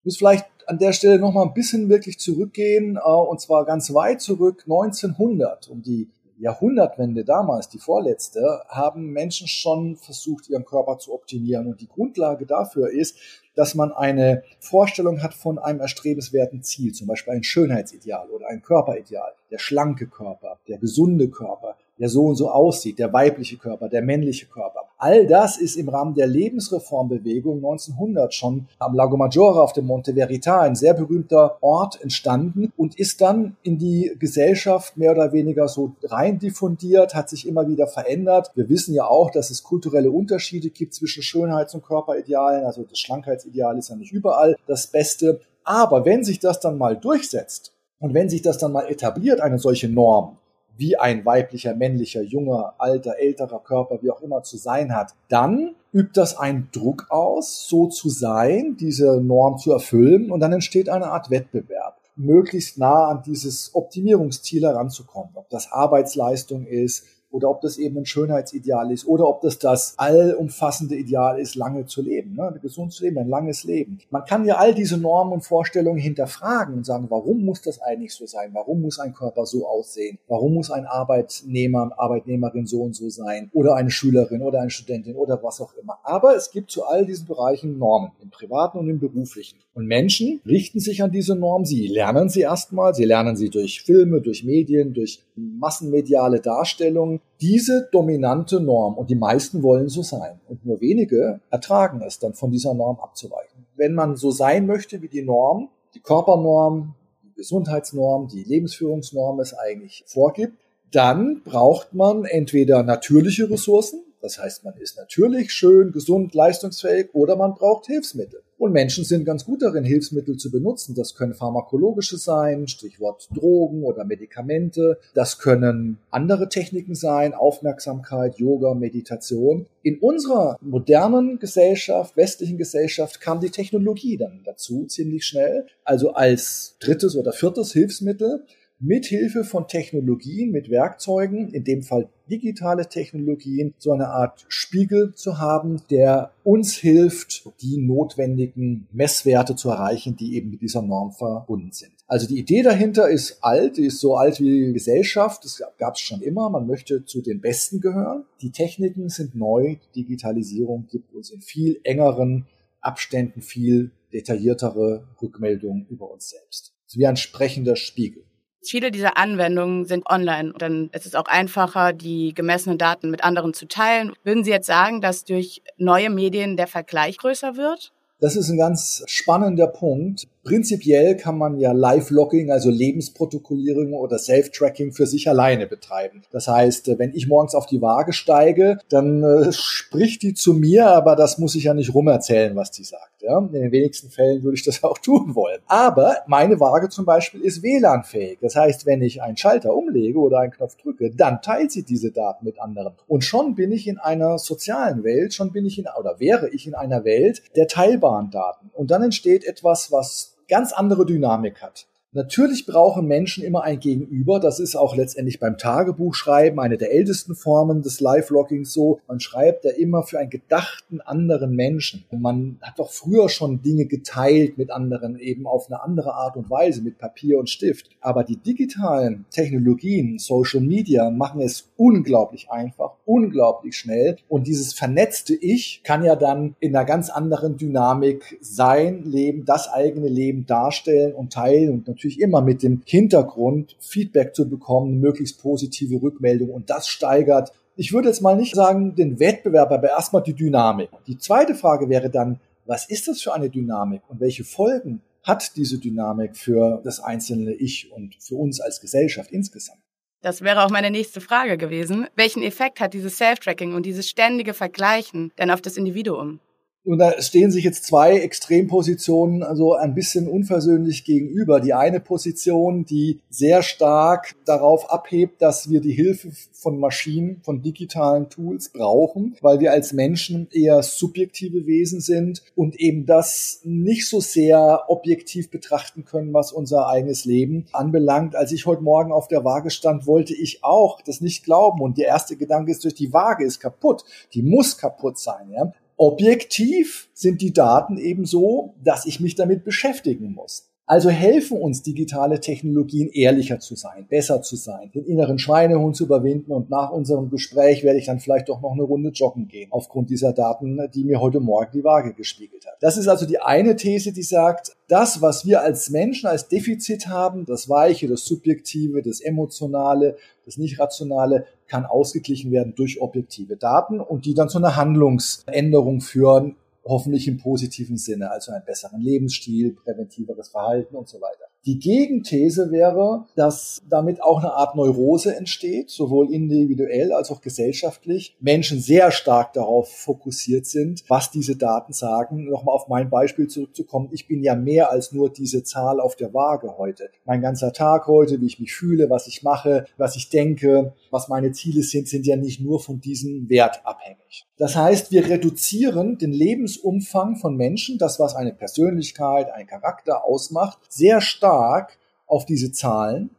Ich 0.00 0.04
muss 0.04 0.16
vielleicht 0.16 0.46
an 0.66 0.78
der 0.78 0.92
Stelle 0.92 1.18
noch 1.18 1.32
mal 1.32 1.42
ein 1.42 1.54
bisschen 1.54 1.88
wirklich 1.88 2.18
zurückgehen, 2.18 2.96
äh, 2.96 3.08
und 3.08 3.40
zwar 3.40 3.64
ganz 3.64 3.92
weit 3.92 4.20
zurück, 4.20 4.62
1900, 4.66 5.68
um 5.68 5.82
die 5.82 6.08
Jahrhundertwende 6.38 7.24
damals, 7.24 7.68
die 7.68 7.78
vorletzte, 7.78 8.62
haben 8.68 9.10
Menschen 9.10 9.46
schon 9.46 9.96
versucht, 9.96 10.48
ihren 10.48 10.64
Körper 10.64 10.98
zu 10.98 11.12
optimieren. 11.14 11.68
Und 11.68 11.80
die 11.80 11.88
Grundlage 11.88 12.46
dafür 12.46 12.90
ist, 12.90 13.16
dass 13.54 13.74
man 13.74 13.92
eine 13.92 14.42
Vorstellung 14.58 15.22
hat 15.22 15.34
von 15.34 15.58
einem 15.58 15.80
erstrebenswerten 15.80 16.62
Ziel, 16.62 16.92
zum 16.94 17.06
Beispiel 17.06 17.34
ein 17.34 17.44
Schönheitsideal 17.44 18.28
oder 18.30 18.48
ein 18.48 18.62
Körperideal, 18.62 19.32
der 19.50 19.58
schlanke 19.58 20.08
Körper, 20.08 20.58
der 20.66 20.78
gesunde 20.78 21.28
Körper, 21.28 21.76
der 21.98 22.08
so 22.08 22.26
und 22.26 22.36
so 22.36 22.50
aussieht, 22.50 22.98
der 22.98 23.12
weibliche 23.12 23.56
Körper, 23.56 23.88
der 23.88 24.02
männliche 24.02 24.46
Körper. 24.46 24.80
All 24.98 25.26
das 25.26 25.56
ist 25.56 25.76
im 25.76 25.88
Rahmen 25.88 26.14
der 26.14 26.28
Lebensreformbewegung 26.28 27.56
1900 27.56 28.32
schon 28.32 28.68
am 28.78 28.94
Lago 28.94 29.16
Maggiore 29.16 29.60
auf 29.60 29.72
dem 29.72 29.86
Monte 29.86 30.12
Verità, 30.12 30.60
ein 30.60 30.76
sehr 30.76 30.94
berühmter 30.94 31.58
Ort, 31.60 32.00
entstanden 32.00 32.72
und 32.76 32.98
ist 32.98 33.20
dann 33.20 33.56
in 33.64 33.78
die 33.78 34.12
Gesellschaft 34.18 34.96
mehr 34.96 35.10
oder 35.10 35.32
weniger 35.32 35.66
so 35.66 35.96
rein 36.04 36.38
diffundiert, 36.38 37.16
hat 37.16 37.28
sich 37.28 37.48
immer 37.48 37.66
wieder 37.66 37.88
verändert. 37.88 38.52
Wir 38.54 38.68
wissen 38.68 38.94
ja 38.94 39.06
auch, 39.06 39.30
dass 39.30 39.50
es 39.50 39.64
kulturelle 39.64 40.12
Unterschiede 40.12 40.70
gibt 40.70 40.94
zwischen 40.94 41.22
Schönheits- 41.22 41.74
und 41.74 41.84
Körperidealen. 41.84 42.64
Also 42.64 42.84
das 42.84 43.00
Schlankheitsideal 43.00 43.76
ist 43.78 43.88
ja 43.88 43.96
nicht 43.96 44.12
überall 44.12 44.56
das 44.68 44.86
Beste. 44.86 45.40
Aber 45.64 46.04
wenn 46.04 46.22
sich 46.22 46.38
das 46.38 46.60
dann 46.60 46.78
mal 46.78 46.96
durchsetzt 46.96 47.72
und 47.98 48.14
wenn 48.14 48.28
sich 48.28 48.42
das 48.42 48.58
dann 48.58 48.72
mal 48.72 48.88
etabliert, 48.88 49.40
eine 49.40 49.58
solche 49.58 49.88
Norm, 49.88 50.38
wie 50.76 50.96
ein 50.96 51.24
weiblicher, 51.24 51.74
männlicher, 51.74 52.22
junger, 52.22 52.74
alter, 52.78 53.18
älterer 53.18 53.60
Körper, 53.60 53.98
wie 54.02 54.10
auch 54.10 54.22
immer 54.22 54.42
zu 54.42 54.56
sein 54.56 54.94
hat, 54.94 55.14
dann 55.28 55.74
übt 55.92 56.12
das 56.14 56.38
einen 56.38 56.68
Druck 56.72 57.06
aus, 57.10 57.68
so 57.68 57.88
zu 57.88 58.08
sein, 58.08 58.76
diese 58.78 59.20
Norm 59.20 59.58
zu 59.58 59.72
erfüllen 59.72 60.30
und 60.30 60.40
dann 60.40 60.52
entsteht 60.52 60.88
eine 60.88 61.06
Art 61.06 61.30
Wettbewerb 61.30 62.02
möglichst 62.16 62.78
nah 62.78 63.08
an 63.08 63.22
dieses 63.24 63.74
Optimierungsziel 63.74 64.62
heranzukommen. 64.62 65.30
Ob 65.34 65.48
das 65.50 65.72
Arbeitsleistung 65.72 66.66
ist, 66.66 67.06
oder 67.32 67.50
ob 67.50 67.60
das 67.62 67.78
eben 67.78 67.98
ein 67.98 68.06
Schönheitsideal 68.06 68.92
ist 68.92 69.06
oder 69.06 69.26
ob 69.26 69.40
das 69.40 69.58
das 69.58 69.94
allumfassende 69.96 70.94
Ideal 70.94 71.40
ist, 71.40 71.54
lange 71.54 71.86
zu 71.86 72.02
leben, 72.02 72.34
ne? 72.34 72.58
gesund 72.62 72.92
zu 72.92 73.04
leben, 73.04 73.18
ein 73.18 73.28
langes 73.28 73.64
Leben. 73.64 73.98
Man 74.10 74.24
kann 74.24 74.44
ja 74.44 74.56
all 74.56 74.74
diese 74.74 74.98
Normen 74.98 75.32
und 75.32 75.40
Vorstellungen 75.40 75.98
hinterfragen 75.98 76.74
und 76.74 76.86
sagen, 76.86 77.06
warum 77.08 77.44
muss 77.44 77.62
das 77.62 77.80
eigentlich 77.80 78.14
so 78.14 78.26
sein? 78.26 78.50
Warum 78.52 78.82
muss 78.82 79.00
ein 79.00 79.14
Körper 79.14 79.46
so 79.46 79.66
aussehen? 79.66 80.18
Warum 80.28 80.54
muss 80.54 80.70
ein 80.70 80.86
Arbeitnehmer, 80.86 81.90
Arbeitnehmerin 81.96 82.66
so 82.66 82.82
und 82.82 82.94
so 82.94 83.08
sein? 83.08 83.50
Oder 83.52 83.74
eine 83.74 83.90
Schülerin 83.90 84.42
oder 84.42 84.60
eine 84.60 84.70
Studentin 84.70 85.16
oder 85.16 85.42
was 85.42 85.60
auch 85.60 85.74
immer. 85.74 85.98
Aber 86.04 86.36
es 86.36 86.50
gibt 86.50 86.70
zu 86.70 86.84
all 86.84 87.06
diesen 87.06 87.26
Bereichen 87.26 87.78
Normen, 87.78 88.12
im 88.22 88.30
privaten 88.30 88.78
und 88.78 88.88
im 88.88 88.98
beruflichen. 88.98 89.58
Und 89.74 89.86
Menschen 89.86 90.40
richten 90.46 90.80
sich 90.80 91.02
an 91.02 91.10
diese 91.10 91.34
Normen. 91.34 91.64
Sie 91.64 91.86
lernen 91.86 92.28
sie 92.28 92.42
erstmal. 92.42 92.94
Sie 92.94 93.04
lernen 93.04 93.36
sie 93.36 93.48
durch 93.48 93.82
Filme, 93.82 94.20
durch 94.20 94.44
Medien, 94.44 94.92
durch 94.92 95.22
massenmediale 95.34 96.40
Darstellungen 96.40 97.21
diese 97.40 97.88
dominante 97.90 98.60
Norm 98.60 98.94
und 98.94 99.10
die 99.10 99.16
meisten 99.16 99.62
wollen 99.62 99.88
so 99.88 100.02
sein 100.02 100.40
und 100.48 100.64
nur 100.64 100.80
wenige 100.80 101.40
ertragen 101.50 102.00
es 102.02 102.20
dann 102.20 102.34
von 102.34 102.52
dieser 102.52 102.72
Norm 102.72 103.00
abzuweichen. 103.00 103.66
Wenn 103.74 103.94
man 103.94 104.16
so 104.16 104.30
sein 104.30 104.66
möchte 104.66 105.02
wie 105.02 105.08
die 105.08 105.22
Norm, 105.22 105.68
die 105.94 106.00
Körpernorm, 106.00 106.94
die 107.24 107.32
Gesundheitsnorm, 107.34 108.28
die 108.28 108.44
Lebensführungsnorm 108.44 109.40
es 109.40 109.54
eigentlich 109.54 110.04
vorgibt, 110.06 110.56
dann 110.92 111.42
braucht 111.42 111.94
man 111.94 112.24
entweder 112.24 112.82
natürliche 112.82 113.50
Ressourcen, 113.50 114.04
das 114.22 114.38
heißt, 114.38 114.64
man 114.64 114.76
ist 114.76 114.96
natürlich 114.96 115.52
schön, 115.52 115.90
gesund, 115.90 116.32
leistungsfähig 116.34 117.08
oder 117.12 117.36
man 117.36 117.54
braucht 117.54 117.86
Hilfsmittel. 117.86 118.40
Und 118.56 118.70
Menschen 118.70 119.02
sind 119.02 119.24
ganz 119.24 119.44
gut 119.44 119.60
darin, 119.60 119.82
Hilfsmittel 119.82 120.36
zu 120.36 120.52
benutzen. 120.52 120.94
Das 120.94 121.16
können 121.16 121.34
pharmakologische 121.34 122.16
sein, 122.16 122.68
Stichwort 122.68 123.28
Drogen 123.34 123.82
oder 123.82 124.04
Medikamente. 124.04 125.00
Das 125.14 125.40
können 125.40 125.98
andere 126.12 126.48
Techniken 126.48 126.94
sein, 126.94 127.34
Aufmerksamkeit, 127.34 128.38
Yoga, 128.38 128.74
Meditation. 128.74 129.66
In 129.82 129.98
unserer 129.98 130.58
modernen 130.60 131.40
Gesellschaft, 131.40 132.16
westlichen 132.16 132.56
Gesellschaft, 132.56 133.20
kam 133.20 133.40
die 133.40 133.50
Technologie 133.50 134.16
dann 134.16 134.42
dazu 134.44 134.84
ziemlich 134.86 135.26
schnell. 135.26 135.66
Also 135.82 136.12
als 136.12 136.76
drittes 136.78 137.16
oder 137.16 137.32
viertes 137.32 137.72
Hilfsmittel 137.72 138.44
mithilfe 138.82 139.44
von 139.44 139.68
Technologien, 139.68 140.50
mit 140.50 140.68
Werkzeugen, 140.68 141.48
in 141.48 141.62
dem 141.62 141.82
Fall 141.82 142.08
digitale 142.28 142.88
Technologien, 142.88 143.74
so 143.78 143.92
eine 143.92 144.08
Art 144.08 144.44
Spiegel 144.48 145.14
zu 145.14 145.38
haben, 145.38 145.80
der 145.90 146.32
uns 146.42 146.74
hilft, 146.74 147.48
die 147.62 147.78
notwendigen 147.78 148.88
Messwerte 148.92 149.54
zu 149.54 149.70
erreichen, 149.70 150.16
die 150.16 150.34
eben 150.34 150.50
mit 150.50 150.62
dieser 150.62 150.82
Norm 150.82 151.12
verbunden 151.12 151.70
sind. 151.72 151.92
Also 152.08 152.26
die 152.26 152.38
Idee 152.38 152.62
dahinter 152.62 153.08
ist 153.08 153.38
alt, 153.42 153.76
die 153.76 153.86
ist 153.86 154.00
so 154.00 154.16
alt 154.16 154.40
wie 154.40 154.66
die 154.66 154.72
Gesellschaft, 154.72 155.44
das 155.44 155.62
gab 155.78 155.94
es 155.94 156.00
schon 156.00 156.20
immer, 156.20 156.50
man 156.50 156.66
möchte 156.66 157.04
zu 157.04 157.22
den 157.22 157.40
Besten 157.40 157.80
gehören. 157.80 158.24
Die 158.40 158.50
Techniken 158.50 159.08
sind 159.08 159.34
neu, 159.36 159.76
Digitalisierung 159.94 160.88
gibt 160.90 161.14
uns 161.14 161.30
in 161.30 161.40
viel 161.40 161.80
engeren 161.84 162.46
Abständen 162.80 163.42
viel 163.42 163.92
detailliertere 164.12 165.04
Rückmeldungen 165.22 165.86
über 165.88 166.10
uns 166.10 166.30
selbst. 166.30 166.74
Es 166.86 166.94
ist 166.94 166.98
wie 166.98 167.06
ein 167.06 167.16
sprechender 167.16 167.76
Spiegel. 167.76 168.24
Viele 168.64 168.90
dieser 168.90 169.16
Anwendungen 169.16 169.84
sind 169.86 170.06
online. 170.08 170.52
Dann 170.56 170.88
ist 170.92 171.06
es 171.06 171.14
auch 171.14 171.26
einfacher, 171.26 171.92
die 171.92 172.32
gemessenen 172.34 172.78
Daten 172.78 173.10
mit 173.10 173.24
anderen 173.24 173.54
zu 173.54 173.66
teilen. 173.66 174.12
Würden 174.22 174.44
Sie 174.44 174.50
jetzt 174.50 174.66
sagen, 174.66 175.00
dass 175.00 175.24
durch 175.24 175.62
neue 175.76 176.10
Medien 176.10 176.56
der 176.56 176.68
Vergleich 176.68 177.18
größer 177.18 177.56
wird? 177.56 177.92
Das 178.20 178.36
ist 178.36 178.48
ein 178.48 178.58
ganz 178.58 179.02
spannender 179.06 179.66
Punkt. 179.66 180.28
Prinzipiell 180.44 181.16
kann 181.16 181.38
man 181.38 181.58
ja 181.58 181.70
Live-Logging, 181.70 182.50
also 182.50 182.68
Lebensprotokollierung 182.68 183.94
oder 183.94 184.18
Self-Tracking 184.18 184.92
für 184.92 185.06
sich 185.06 185.28
alleine 185.28 185.68
betreiben. 185.68 186.22
Das 186.32 186.48
heißt, 186.48 186.98
wenn 186.98 187.14
ich 187.14 187.28
morgens 187.28 187.54
auf 187.54 187.66
die 187.66 187.80
Waage 187.80 188.12
steige, 188.12 188.78
dann 188.88 189.22
äh, 189.22 189.52
spricht 189.52 190.22
die 190.22 190.34
zu 190.34 190.54
mir, 190.54 190.88
aber 190.88 191.14
das 191.14 191.38
muss 191.38 191.54
ich 191.54 191.64
ja 191.64 191.74
nicht 191.74 191.94
rumerzählen, 191.94 192.56
was 192.56 192.72
die 192.72 192.82
sagt. 192.82 193.22
Ja? 193.22 193.38
In 193.38 193.52
den 193.52 193.70
wenigsten 193.70 194.10
Fällen 194.10 194.42
würde 194.42 194.56
ich 194.56 194.64
das 194.64 194.82
auch 194.84 194.98
tun 194.98 195.36
wollen. 195.36 195.60
Aber 195.66 196.16
meine 196.26 196.58
Waage 196.58 196.88
zum 196.88 197.04
Beispiel 197.04 197.40
ist 197.40 197.62
WLAN-fähig. 197.62 198.38
Das 198.40 198.56
heißt, 198.56 198.84
wenn 198.84 199.00
ich 199.00 199.22
einen 199.22 199.36
Schalter 199.36 199.76
umlege 199.76 200.18
oder 200.18 200.40
einen 200.40 200.52
Knopf 200.52 200.76
drücke, 200.76 201.12
dann 201.14 201.40
teilt 201.40 201.70
sie 201.70 201.84
diese 201.84 202.10
Daten 202.10 202.44
mit 202.44 202.60
anderen. 202.60 202.94
Und 203.06 203.24
schon 203.24 203.54
bin 203.54 203.70
ich 203.70 203.86
in 203.86 203.98
einer 203.98 204.38
sozialen 204.38 205.04
Welt, 205.04 205.34
schon 205.34 205.52
bin 205.52 205.66
ich 205.66 205.78
in, 205.78 205.86
oder 205.98 206.18
wäre 206.18 206.48
ich 206.48 206.66
in 206.66 206.74
einer 206.74 207.04
Welt 207.04 207.42
der 207.54 207.68
teilbaren 207.68 208.30
Daten. 208.30 208.70
Und 208.72 208.90
dann 208.90 209.02
entsteht 209.02 209.44
etwas, 209.44 209.92
was 209.92 210.31
ganz 210.52 210.74
andere 210.74 211.06
Dynamik 211.06 211.62
hat. 211.62 211.86
Natürlich 212.14 212.66
brauchen 212.66 213.06
Menschen 213.06 213.42
immer 213.42 213.62
ein 213.62 213.80
Gegenüber. 213.80 214.38
Das 214.38 214.60
ist 214.60 214.76
auch 214.76 214.94
letztendlich 214.94 215.40
beim 215.40 215.56
Tagebuchschreiben 215.56 216.60
eine 216.60 216.76
der 216.76 216.92
ältesten 216.92 217.34
Formen 217.34 217.80
des 217.80 218.00
Live-Loggings 218.00 218.70
so. 218.70 219.00
Man 219.08 219.18
schreibt 219.18 219.64
ja 219.64 219.70
immer 219.70 220.02
für 220.02 220.18
einen 220.18 220.28
gedachten 220.28 221.00
anderen 221.00 221.56
Menschen. 221.56 222.04
Man 222.10 222.58
hat 222.60 222.78
doch 222.78 222.90
früher 222.90 223.30
schon 223.30 223.62
Dinge 223.62 223.86
geteilt 223.86 224.58
mit 224.58 224.70
anderen, 224.70 225.18
eben 225.18 225.46
auf 225.46 225.68
eine 225.68 225.82
andere 225.82 226.12
Art 226.12 226.36
und 226.36 226.50
Weise, 226.50 226.82
mit 226.82 226.98
Papier 226.98 227.38
und 227.38 227.48
Stift. 227.48 227.88
Aber 228.02 228.24
die 228.24 228.36
digitalen 228.36 229.24
Technologien, 229.30 230.18
Social 230.18 230.60
Media, 230.60 231.08
machen 231.08 231.40
es 231.40 231.70
unglaublich 231.78 232.50
einfach, 232.50 232.92
unglaublich 233.06 233.74
schnell. 233.74 234.18
Und 234.28 234.46
dieses 234.46 234.74
vernetzte 234.74 235.34
Ich 235.34 235.80
kann 235.82 236.04
ja 236.04 236.14
dann 236.14 236.56
in 236.60 236.76
einer 236.76 236.84
ganz 236.84 237.08
anderen 237.08 237.56
Dynamik 237.56 238.36
sein 238.42 239.02
Leben, 239.04 239.46
das 239.46 239.72
eigene 239.72 240.08
Leben 240.08 240.44
darstellen 240.44 241.14
und 241.14 241.32
teilen 241.32 241.70
und 241.70 241.88
natürlich 241.88 242.01
immer 242.20 242.42
mit 242.42 242.62
dem 242.62 242.82
Hintergrund, 242.84 243.76
Feedback 243.80 244.34
zu 244.34 244.48
bekommen, 244.48 245.00
möglichst 245.00 245.40
positive 245.40 246.02
Rückmeldung 246.02 246.50
und 246.50 246.70
das 246.70 246.88
steigert, 246.88 247.52
ich 247.76 247.92
würde 247.92 248.08
jetzt 248.08 248.20
mal 248.20 248.36
nicht 248.36 248.54
sagen 248.54 248.94
den 248.94 249.18
Wettbewerb, 249.18 249.70
aber 249.70 249.88
erstmal 249.88 250.22
die 250.22 250.34
Dynamik. 250.34 250.90
Die 251.06 251.16
zweite 251.16 251.54
Frage 251.54 251.88
wäre 251.88 252.10
dann, 252.10 252.38
was 252.66 252.88
ist 252.88 253.08
das 253.08 253.22
für 253.22 253.32
eine 253.32 253.48
Dynamik 253.48 254.02
und 254.08 254.20
welche 254.20 254.44
Folgen 254.44 255.00
hat 255.22 255.56
diese 255.56 255.78
Dynamik 255.78 256.36
für 256.36 256.80
das 256.84 257.00
einzelne 257.00 257.52
Ich 257.54 257.90
und 257.92 258.16
für 258.20 258.36
uns 258.36 258.60
als 258.60 258.80
Gesellschaft 258.80 259.30
insgesamt? 259.30 259.78
Das 260.20 260.42
wäre 260.42 260.64
auch 260.64 260.70
meine 260.70 260.90
nächste 260.90 261.20
Frage 261.20 261.56
gewesen. 261.56 262.06
Welchen 262.14 262.42
Effekt 262.42 262.78
hat 262.78 262.94
dieses 262.94 263.16
Self-Tracking 263.16 263.74
und 263.74 263.86
dieses 263.86 264.08
ständige 264.08 264.54
Vergleichen 264.54 265.32
denn 265.38 265.50
auf 265.50 265.60
das 265.60 265.76
Individuum? 265.76 266.38
Und 266.84 266.98
da 266.98 267.20
stehen 267.22 267.52
sich 267.52 267.62
jetzt 267.62 267.84
zwei 267.84 268.18
Extrempositionen 268.18 269.44
also 269.44 269.74
ein 269.74 269.94
bisschen 269.94 270.26
unversöhnlich 270.26 271.04
gegenüber. 271.04 271.60
Die 271.60 271.74
eine 271.74 272.00
Position, 272.00 272.84
die 272.84 273.20
sehr 273.30 273.62
stark 273.62 274.34
darauf 274.44 274.90
abhebt, 274.90 275.40
dass 275.40 275.70
wir 275.70 275.80
die 275.80 275.92
Hilfe 275.92 276.30
von 276.52 276.80
Maschinen, 276.80 277.40
von 277.44 277.62
digitalen 277.62 278.30
Tools 278.30 278.70
brauchen, 278.70 279.36
weil 279.40 279.60
wir 279.60 279.70
als 279.70 279.92
Menschen 279.92 280.48
eher 280.50 280.82
subjektive 280.82 281.66
Wesen 281.66 282.00
sind 282.00 282.42
und 282.56 282.80
eben 282.80 283.06
das 283.06 283.60
nicht 283.62 284.08
so 284.08 284.18
sehr 284.18 284.84
objektiv 284.88 285.50
betrachten 285.50 286.04
können, 286.04 286.32
was 286.34 286.50
unser 286.50 286.88
eigenes 286.88 287.24
Leben 287.24 287.66
anbelangt. 287.72 288.34
Als 288.34 288.50
ich 288.50 288.66
heute 288.66 288.82
Morgen 288.82 289.12
auf 289.12 289.28
der 289.28 289.44
Waage 289.44 289.70
stand, 289.70 290.08
wollte 290.08 290.34
ich 290.34 290.64
auch 290.64 291.00
das 291.00 291.20
nicht 291.20 291.44
glauben. 291.44 291.80
Und 291.80 291.96
der 291.96 292.08
erste 292.08 292.36
Gedanke 292.36 292.72
ist, 292.72 292.82
durch 292.82 292.94
die 292.94 293.12
Waage 293.12 293.44
ist 293.44 293.60
kaputt. 293.60 294.04
Die 294.34 294.42
muss 294.42 294.76
kaputt 294.76 295.18
sein. 295.18 295.50
Ja? 295.52 295.72
Objektiv 296.02 297.08
sind 297.14 297.40
die 297.42 297.52
Daten 297.52 297.96
eben 297.96 298.26
so, 298.26 298.74
dass 298.82 299.06
ich 299.06 299.20
mich 299.20 299.36
damit 299.36 299.62
beschäftigen 299.62 300.32
muss. 300.32 300.71
Also 300.92 301.08
helfen 301.08 301.56
uns 301.56 301.82
digitale 301.82 302.38
Technologien, 302.38 303.08
ehrlicher 303.08 303.58
zu 303.60 303.76
sein, 303.76 304.06
besser 304.10 304.42
zu 304.42 304.56
sein, 304.56 304.90
den 304.94 305.06
inneren 305.06 305.38
Schweinehund 305.38 305.96
zu 305.96 306.04
überwinden 306.04 306.52
und 306.52 306.68
nach 306.68 306.90
unserem 306.90 307.30
Gespräch 307.30 307.82
werde 307.82 307.98
ich 307.98 308.04
dann 308.04 308.20
vielleicht 308.20 308.50
doch 308.50 308.60
noch 308.60 308.72
eine 308.72 308.82
Runde 308.82 309.08
joggen 309.08 309.48
gehen, 309.48 309.72
aufgrund 309.72 310.10
dieser 310.10 310.34
Daten, 310.34 310.78
die 310.94 311.04
mir 311.04 311.18
heute 311.18 311.40
Morgen 311.40 311.70
die 311.72 311.82
Waage 311.82 312.12
gespiegelt 312.12 312.66
hat. 312.66 312.74
Das 312.82 312.98
ist 312.98 313.08
also 313.08 313.24
die 313.24 313.40
eine 313.40 313.74
These, 313.76 314.12
die 314.12 314.22
sagt, 314.22 314.76
das, 314.86 315.22
was 315.22 315.46
wir 315.46 315.62
als 315.62 315.88
Menschen 315.88 316.26
als 316.26 316.48
Defizit 316.48 317.06
haben, 317.06 317.46
das 317.46 317.70
Weiche, 317.70 318.06
das 318.06 318.26
Subjektive, 318.26 319.00
das 319.00 319.22
Emotionale, 319.22 320.16
das 320.44 320.58
Nicht-Rationale, 320.58 321.46
kann 321.68 321.86
ausgeglichen 321.86 322.52
werden 322.52 322.74
durch 322.76 323.00
objektive 323.00 323.56
Daten 323.56 323.98
und 323.98 324.26
die 324.26 324.34
dann 324.34 324.50
zu 324.50 324.58
einer 324.58 324.76
Handlungsänderung 324.76 326.02
führen, 326.02 326.56
hoffentlich 326.84 327.28
im 327.28 327.38
positiven 327.38 327.96
Sinne, 327.96 328.30
also 328.30 328.52
einen 328.52 328.64
besseren 328.64 329.00
Lebensstil, 329.00 329.72
präventiveres 329.72 330.48
Verhalten 330.48 330.96
und 330.96 331.08
so 331.08 331.20
weiter. 331.20 331.44
Die 331.64 331.78
Gegenthese 331.78 332.72
wäre, 332.72 333.26
dass 333.36 333.80
damit 333.88 334.20
auch 334.20 334.40
eine 334.40 334.52
Art 334.52 334.74
Neurose 334.74 335.36
entsteht, 335.36 335.90
sowohl 335.90 336.34
individuell 336.34 337.12
als 337.12 337.30
auch 337.30 337.40
gesellschaftlich. 337.40 338.36
Menschen 338.40 338.80
sehr 338.80 339.12
stark 339.12 339.52
darauf 339.52 339.88
fokussiert 339.88 340.66
sind, 340.66 341.04
was 341.06 341.30
diese 341.30 341.54
Daten 341.54 341.92
sagen. 341.92 342.50
Nochmal 342.50 342.74
auf 342.74 342.88
mein 342.88 343.10
Beispiel 343.10 343.46
zurückzukommen. 343.46 344.08
Ich 344.10 344.26
bin 344.26 344.42
ja 344.42 344.56
mehr 344.56 344.90
als 344.90 345.12
nur 345.12 345.32
diese 345.32 345.62
Zahl 345.62 346.00
auf 346.00 346.16
der 346.16 346.34
Waage 346.34 346.78
heute. 346.78 347.10
Mein 347.26 347.42
ganzer 347.42 347.72
Tag 347.72 348.08
heute, 348.08 348.40
wie 348.40 348.46
ich 348.46 348.58
mich 348.58 348.74
fühle, 348.74 349.08
was 349.08 349.28
ich 349.28 349.44
mache, 349.44 349.84
was 349.96 350.16
ich 350.16 350.30
denke, 350.30 350.94
was 351.12 351.28
meine 351.28 351.52
Ziele 351.52 351.84
sind, 351.84 352.08
sind 352.08 352.26
ja 352.26 352.34
nicht 352.34 352.60
nur 352.60 352.80
von 352.80 353.00
diesem 353.00 353.48
Wert 353.48 353.82
abhängig. 353.84 354.46
Das 354.62 354.76
heißt, 354.76 355.10
wir 355.10 355.28
reduzieren 355.28 356.18
den 356.18 356.30
Lebensumfang 356.30 357.34
von 357.34 357.56
Menschen, 357.56 357.98
das 357.98 358.20
was 358.20 358.36
eine 358.36 358.52
Persönlichkeit, 358.52 359.50
ein 359.50 359.66
Charakter 359.66 360.24
ausmacht, 360.24 360.78
sehr 360.88 361.20
stark 361.20 361.98
auf 362.28 362.46
diese 362.46 362.70
Zahlen. 362.70 363.30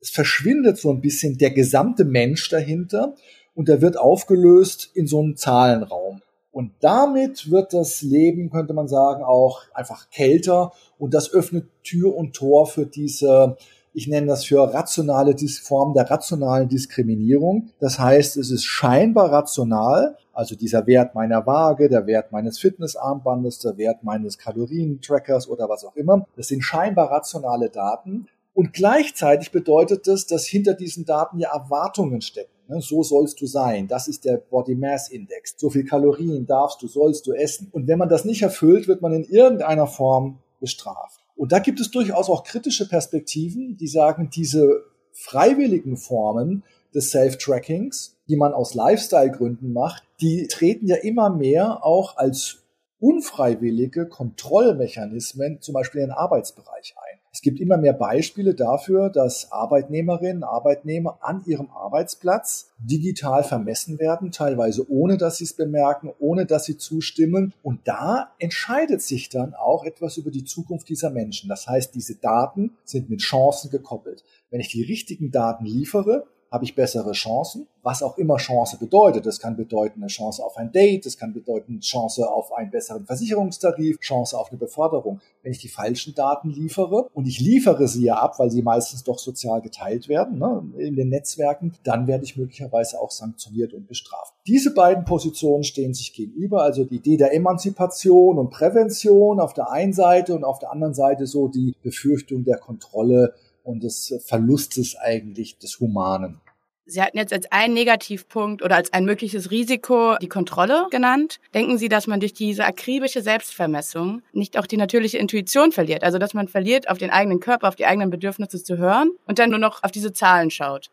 Es 0.00 0.10
verschwindet 0.10 0.76
so 0.76 0.90
ein 0.90 1.00
bisschen 1.00 1.38
der 1.38 1.52
gesamte 1.52 2.04
Mensch 2.04 2.48
dahinter 2.48 3.14
und 3.54 3.68
er 3.68 3.82
wird 3.82 3.96
aufgelöst 3.96 4.90
in 4.94 5.06
so 5.06 5.20
einen 5.20 5.36
Zahlenraum. 5.36 6.22
Und 6.50 6.72
damit 6.80 7.52
wird 7.52 7.72
das 7.72 8.02
Leben, 8.02 8.50
könnte 8.50 8.74
man 8.74 8.88
sagen, 8.88 9.22
auch 9.22 9.62
einfach 9.74 10.10
kälter 10.10 10.72
und 10.98 11.14
das 11.14 11.32
öffnet 11.32 11.68
Tür 11.84 12.16
und 12.16 12.34
Tor 12.34 12.66
für 12.66 12.84
diese 12.84 13.56
ich 13.96 14.08
nenne 14.08 14.26
das 14.26 14.44
für 14.44 14.74
rationale 14.74 15.36
Form 15.62 15.94
der 15.94 16.10
rationalen 16.10 16.68
Diskriminierung. 16.68 17.70
Das 17.78 18.00
heißt, 18.00 18.36
es 18.36 18.50
ist 18.50 18.64
scheinbar 18.64 19.30
rational, 19.30 20.16
also 20.34 20.54
dieser 20.54 20.86
Wert 20.86 21.14
meiner 21.14 21.46
Waage, 21.46 21.88
der 21.88 22.06
Wert 22.06 22.32
meines 22.32 22.58
Fitnessarmbandes, 22.58 23.60
der 23.60 23.76
Wert 23.76 24.02
meines 24.02 24.38
Kalorientrackers 24.38 25.48
oder 25.48 25.68
was 25.68 25.84
auch 25.84 25.96
immer. 25.96 26.26
Das 26.36 26.48
sind 26.48 26.62
scheinbar 26.62 27.10
rationale 27.10 27.70
Daten. 27.70 28.26
Und 28.52 28.72
gleichzeitig 28.72 29.50
bedeutet 29.50 30.06
das, 30.06 30.26
dass 30.26 30.46
hinter 30.46 30.74
diesen 30.74 31.04
Daten 31.04 31.38
ja 31.38 31.52
Erwartungen 31.52 32.20
stecken. 32.20 32.52
Ne? 32.68 32.80
So 32.80 33.02
sollst 33.02 33.40
du 33.40 33.46
sein. 33.46 33.88
Das 33.88 34.08
ist 34.08 34.24
der 34.24 34.36
Body 34.36 34.74
Mass 34.74 35.08
Index. 35.08 35.54
So 35.56 35.70
viel 35.70 35.84
Kalorien 35.84 36.46
darfst 36.46 36.82
du, 36.82 36.88
sollst 36.88 37.26
du 37.26 37.32
essen. 37.32 37.68
Und 37.72 37.88
wenn 37.88 37.98
man 37.98 38.08
das 38.08 38.24
nicht 38.24 38.42
erfüllt, 38.42 38.88
wird 38.88 39.02
man 39.02 39.12
in 39.12 39.24
irgendeiner 39.24 39.86
Form 39.86 40.38
bestraft. 40.60 41.24
Und 41.36 41.52
da 41.52 41.58
gibt 41.58 41.80
es 41.80 41.90
durchaus 41.90 42.30
auch 42.30 42.44
kritische 42.44 42.88
Perspektiven, 42.88 43.76
die 43.76 43.88
sagen, 43.88 44.30
diese 44.32 44.84
freiwilligen 45.12 45.96
Formen 45.96 46.62
des 46.94 47.10
Self-Trackings, 47.10 48.13
die 48.28 48.36
man 48.36 48.52
aus 48.52 48.74
Lifestyle-Gründen 48.74 49.72
macht, 49.72 50.02
die 50.20 50.46
treten 50.48 50.86
ja 50.86 50.96
immer 50.96 51.30
mehr 51.30 51.84
auch 51.84 52.16
als 52.16 52.64
unfreiwillige 53.00 54.06
Kontrollmechanismen, 54.06 55.60
zum 55.60 55.74
Beispiel 55.74 56.00
in 56.00 56.08
den 56.08 56.16
Arbeitsbereich 56.16 56.94
ein. 56.96 57.18
Es 57.34 57.42
gibt 57.42 57.58
immer 57.58 57.76
mehr 57.76 57.92
Beispiele 57.92 58.54
dafür, 58.54 59.10
dass 59.10 59.50
Arbeitnehmerinnen, 59.50 60.44
Arbeitnehmer 60.44 61.18
an 61.20 61.42
ihrem 61.46 61.68
Arbeitsplatz 61.68 62.70
digital 62.78 63.42
vermessen 63.42 63.98
werden, 63.98 64.30
teilweise 64.30 64.88
ohne 64.88 65.18
dass 65.18 65.38
sie 65.38 65.44
es 65.44 65.52
bemerken, 65.52 66.12
ohne 66.20 66.46
dass 66.46 66.64
sie 66.64 66.78
zustimmen. 66.78 67.52
Und 67.64 67.80
da 67.88 68.30
entscheidet 68.38 69.02
sich 69.02 69.30
dann 69.30 69.52
auch 69.52 69.84
etwas 69.84 70.16
über 70.16 70.30
die 70.30 70.44
Zukunft 70.44 70.88
dieser 70.88 71.10
Menschen. 71.10 71.48
Das 71.48 71.66
heißt, 71.66 71.92
diese 71.94 72.14
Daten 72.14 72.76
sind 72.84 73.10
mit 73.10 73.20
Chancen 73.20 73.68
gekoppelt. 73.68 74.22
Wenn 74.50 74.60
ich 74.60 74.68
die 74.68 74.84
richtigen 74.84 75.32
Daten 75.32 75.64
liefere, 75.66 76.28
habe 76.54 76.64
ich 76.64 76.76
bessere 76.76 77.10
Chancen, 77.12 77.66
was 77.82 78.00
auch 78.00 78.16
immer 78.16 78.36
Chance 78.36 78.78
bedeutet. 78.78 79.26
Das 79.26 79.40
kann 79.40 79.56
bedeuten 79.56 80.00
eine 80.00 80.06
Chance 80.06 80.42
auf 80.44 80.56
ein 80.56 80.70
Date, 80.70 81.04
das 81.04 81.18
kann 81.18 81.34
bedeuten 81.34 81.80
Chance 81.80 82.30
auf 82.30 82.52
einen 82.52 82.70
besseren 82.70 83.04
Versicherungstarif, 83.06 83.98
Chance 83.98 84.38
auf 84.38 84.50
eine 84.50 84.58
Beförderung. 84.58 85.20
Wenn 85.42 85.50
ich 85.50 85.58
die 85.58 85.68
falschen 85.68 86.14
Daten 86.14 86.50
liefere 86.50 87.08
und 87.12 87.26
ich 87.26 87.40
liefere 87.40 87.88
sie 87.88 88.04
ja 88.04 88.18
ab, 88.18 88.38
weil 88.38 88.52
sie 88.52 88.62
meistens 88.62 89.02
doch 89.02 89.18
sozial 89.18 89.62
geteilt 89.62 90.08
werden 90.08 90.38
ne, 90.38 90.62
in 90.78 90.94
den 90.94 91.08
Netzwerken, 91.08 91.74
dann 91.82 92.06
werde 92.06 92.22
ich 92.22 92.36
möglicherweise 92.36 93.00
auch 93.00 93.10
sanktioniert 93.10 93.74
und 93.74 93.88
bestraft. 93.88 94.32
Diese 94.46 94.72
beiden 94.72 95.04
Positionen 95.04 95.64
stehen 95.64 95.92
sich 95.92 96.12
gegenüber, 96.12 96.62
also 96.62 96.84
die 96.84 96.96
Idee 96.96 97.16
der 97.16 97.34
Emanzipation 97.34 98.38
und 98.38 98.50
Prävention 98.50 99.40
auf 99.40 99.54
der 99.54 99.72
einen 99.72 99.92
Seite 99.92 100.36
und 100.36 100.44
auf 100.44 100.60
der 100.60 100.70
anderen 100.70 100.94
Seite 100.94 101.26
so 101.26 101.48
die 101.48 101.74
Befürchtung 101.82 102.44
der 102.44 102.58
Kontrolle 102.58 103.34
und 103.64 103.82
des 103.82 104.14
Verlustes 104.24 104.94
eigentlich 104.96 105.58
des 105.58 105.80
Humanen. 105.80 106.40
Sie 106.86 107.00
hatten 107.00 107.16
jetzt 107.16 107.32
als 107.32 107.50
einen 107.50 107.72
Negativpunkt 107.72 108.62
oder 108.62 108.76
als 108.76 108.92
ein 108.92 109.06
mögliches 109.06 109.50
Risiko 109.50 110.16
die 110.20 110.28
Kontrolle 110.28 110.86
genannt. 110.90 111.40
Denken 111.54 111.78
Sie, 111.78 111.88
dass 111.88 112.06
man 112.06 112.20
durch 112.20 112.34
diese 112.34 112.66
akribische 112.66 113.22
Selbstvermessung 113.22 114.20
nicht 114.32 114.58
auch 114.58 114.66
die 114.66 114.76
natürliche 114.76 115.16
Intuition 115.16 115.72
verliert? 115.72 116.04
Also, 116.04 116.18
dass 116.18 116.34
man 116.34 116.46
verliert, 116.46 116.90
auf 116.90 116.98
den 116.98 117.10
eigenen 117.10 117.40
Körper, 117.40 117.68
auf 117.68 117.76
die 117.76 117.86
eigenen 117.86 118.10
Bedürfnisse 118.10 118.62
zu 118.62 118.76
hören 118.76 119.12
und 119.26 119.38
dann 119.38 119.48
nur 119.48 119.58
noch 119.58 119.82
auf 119.82 119.92
diese 119.92 120.12
Zahlen 120.12 120.50
schaut? 120.50 120.90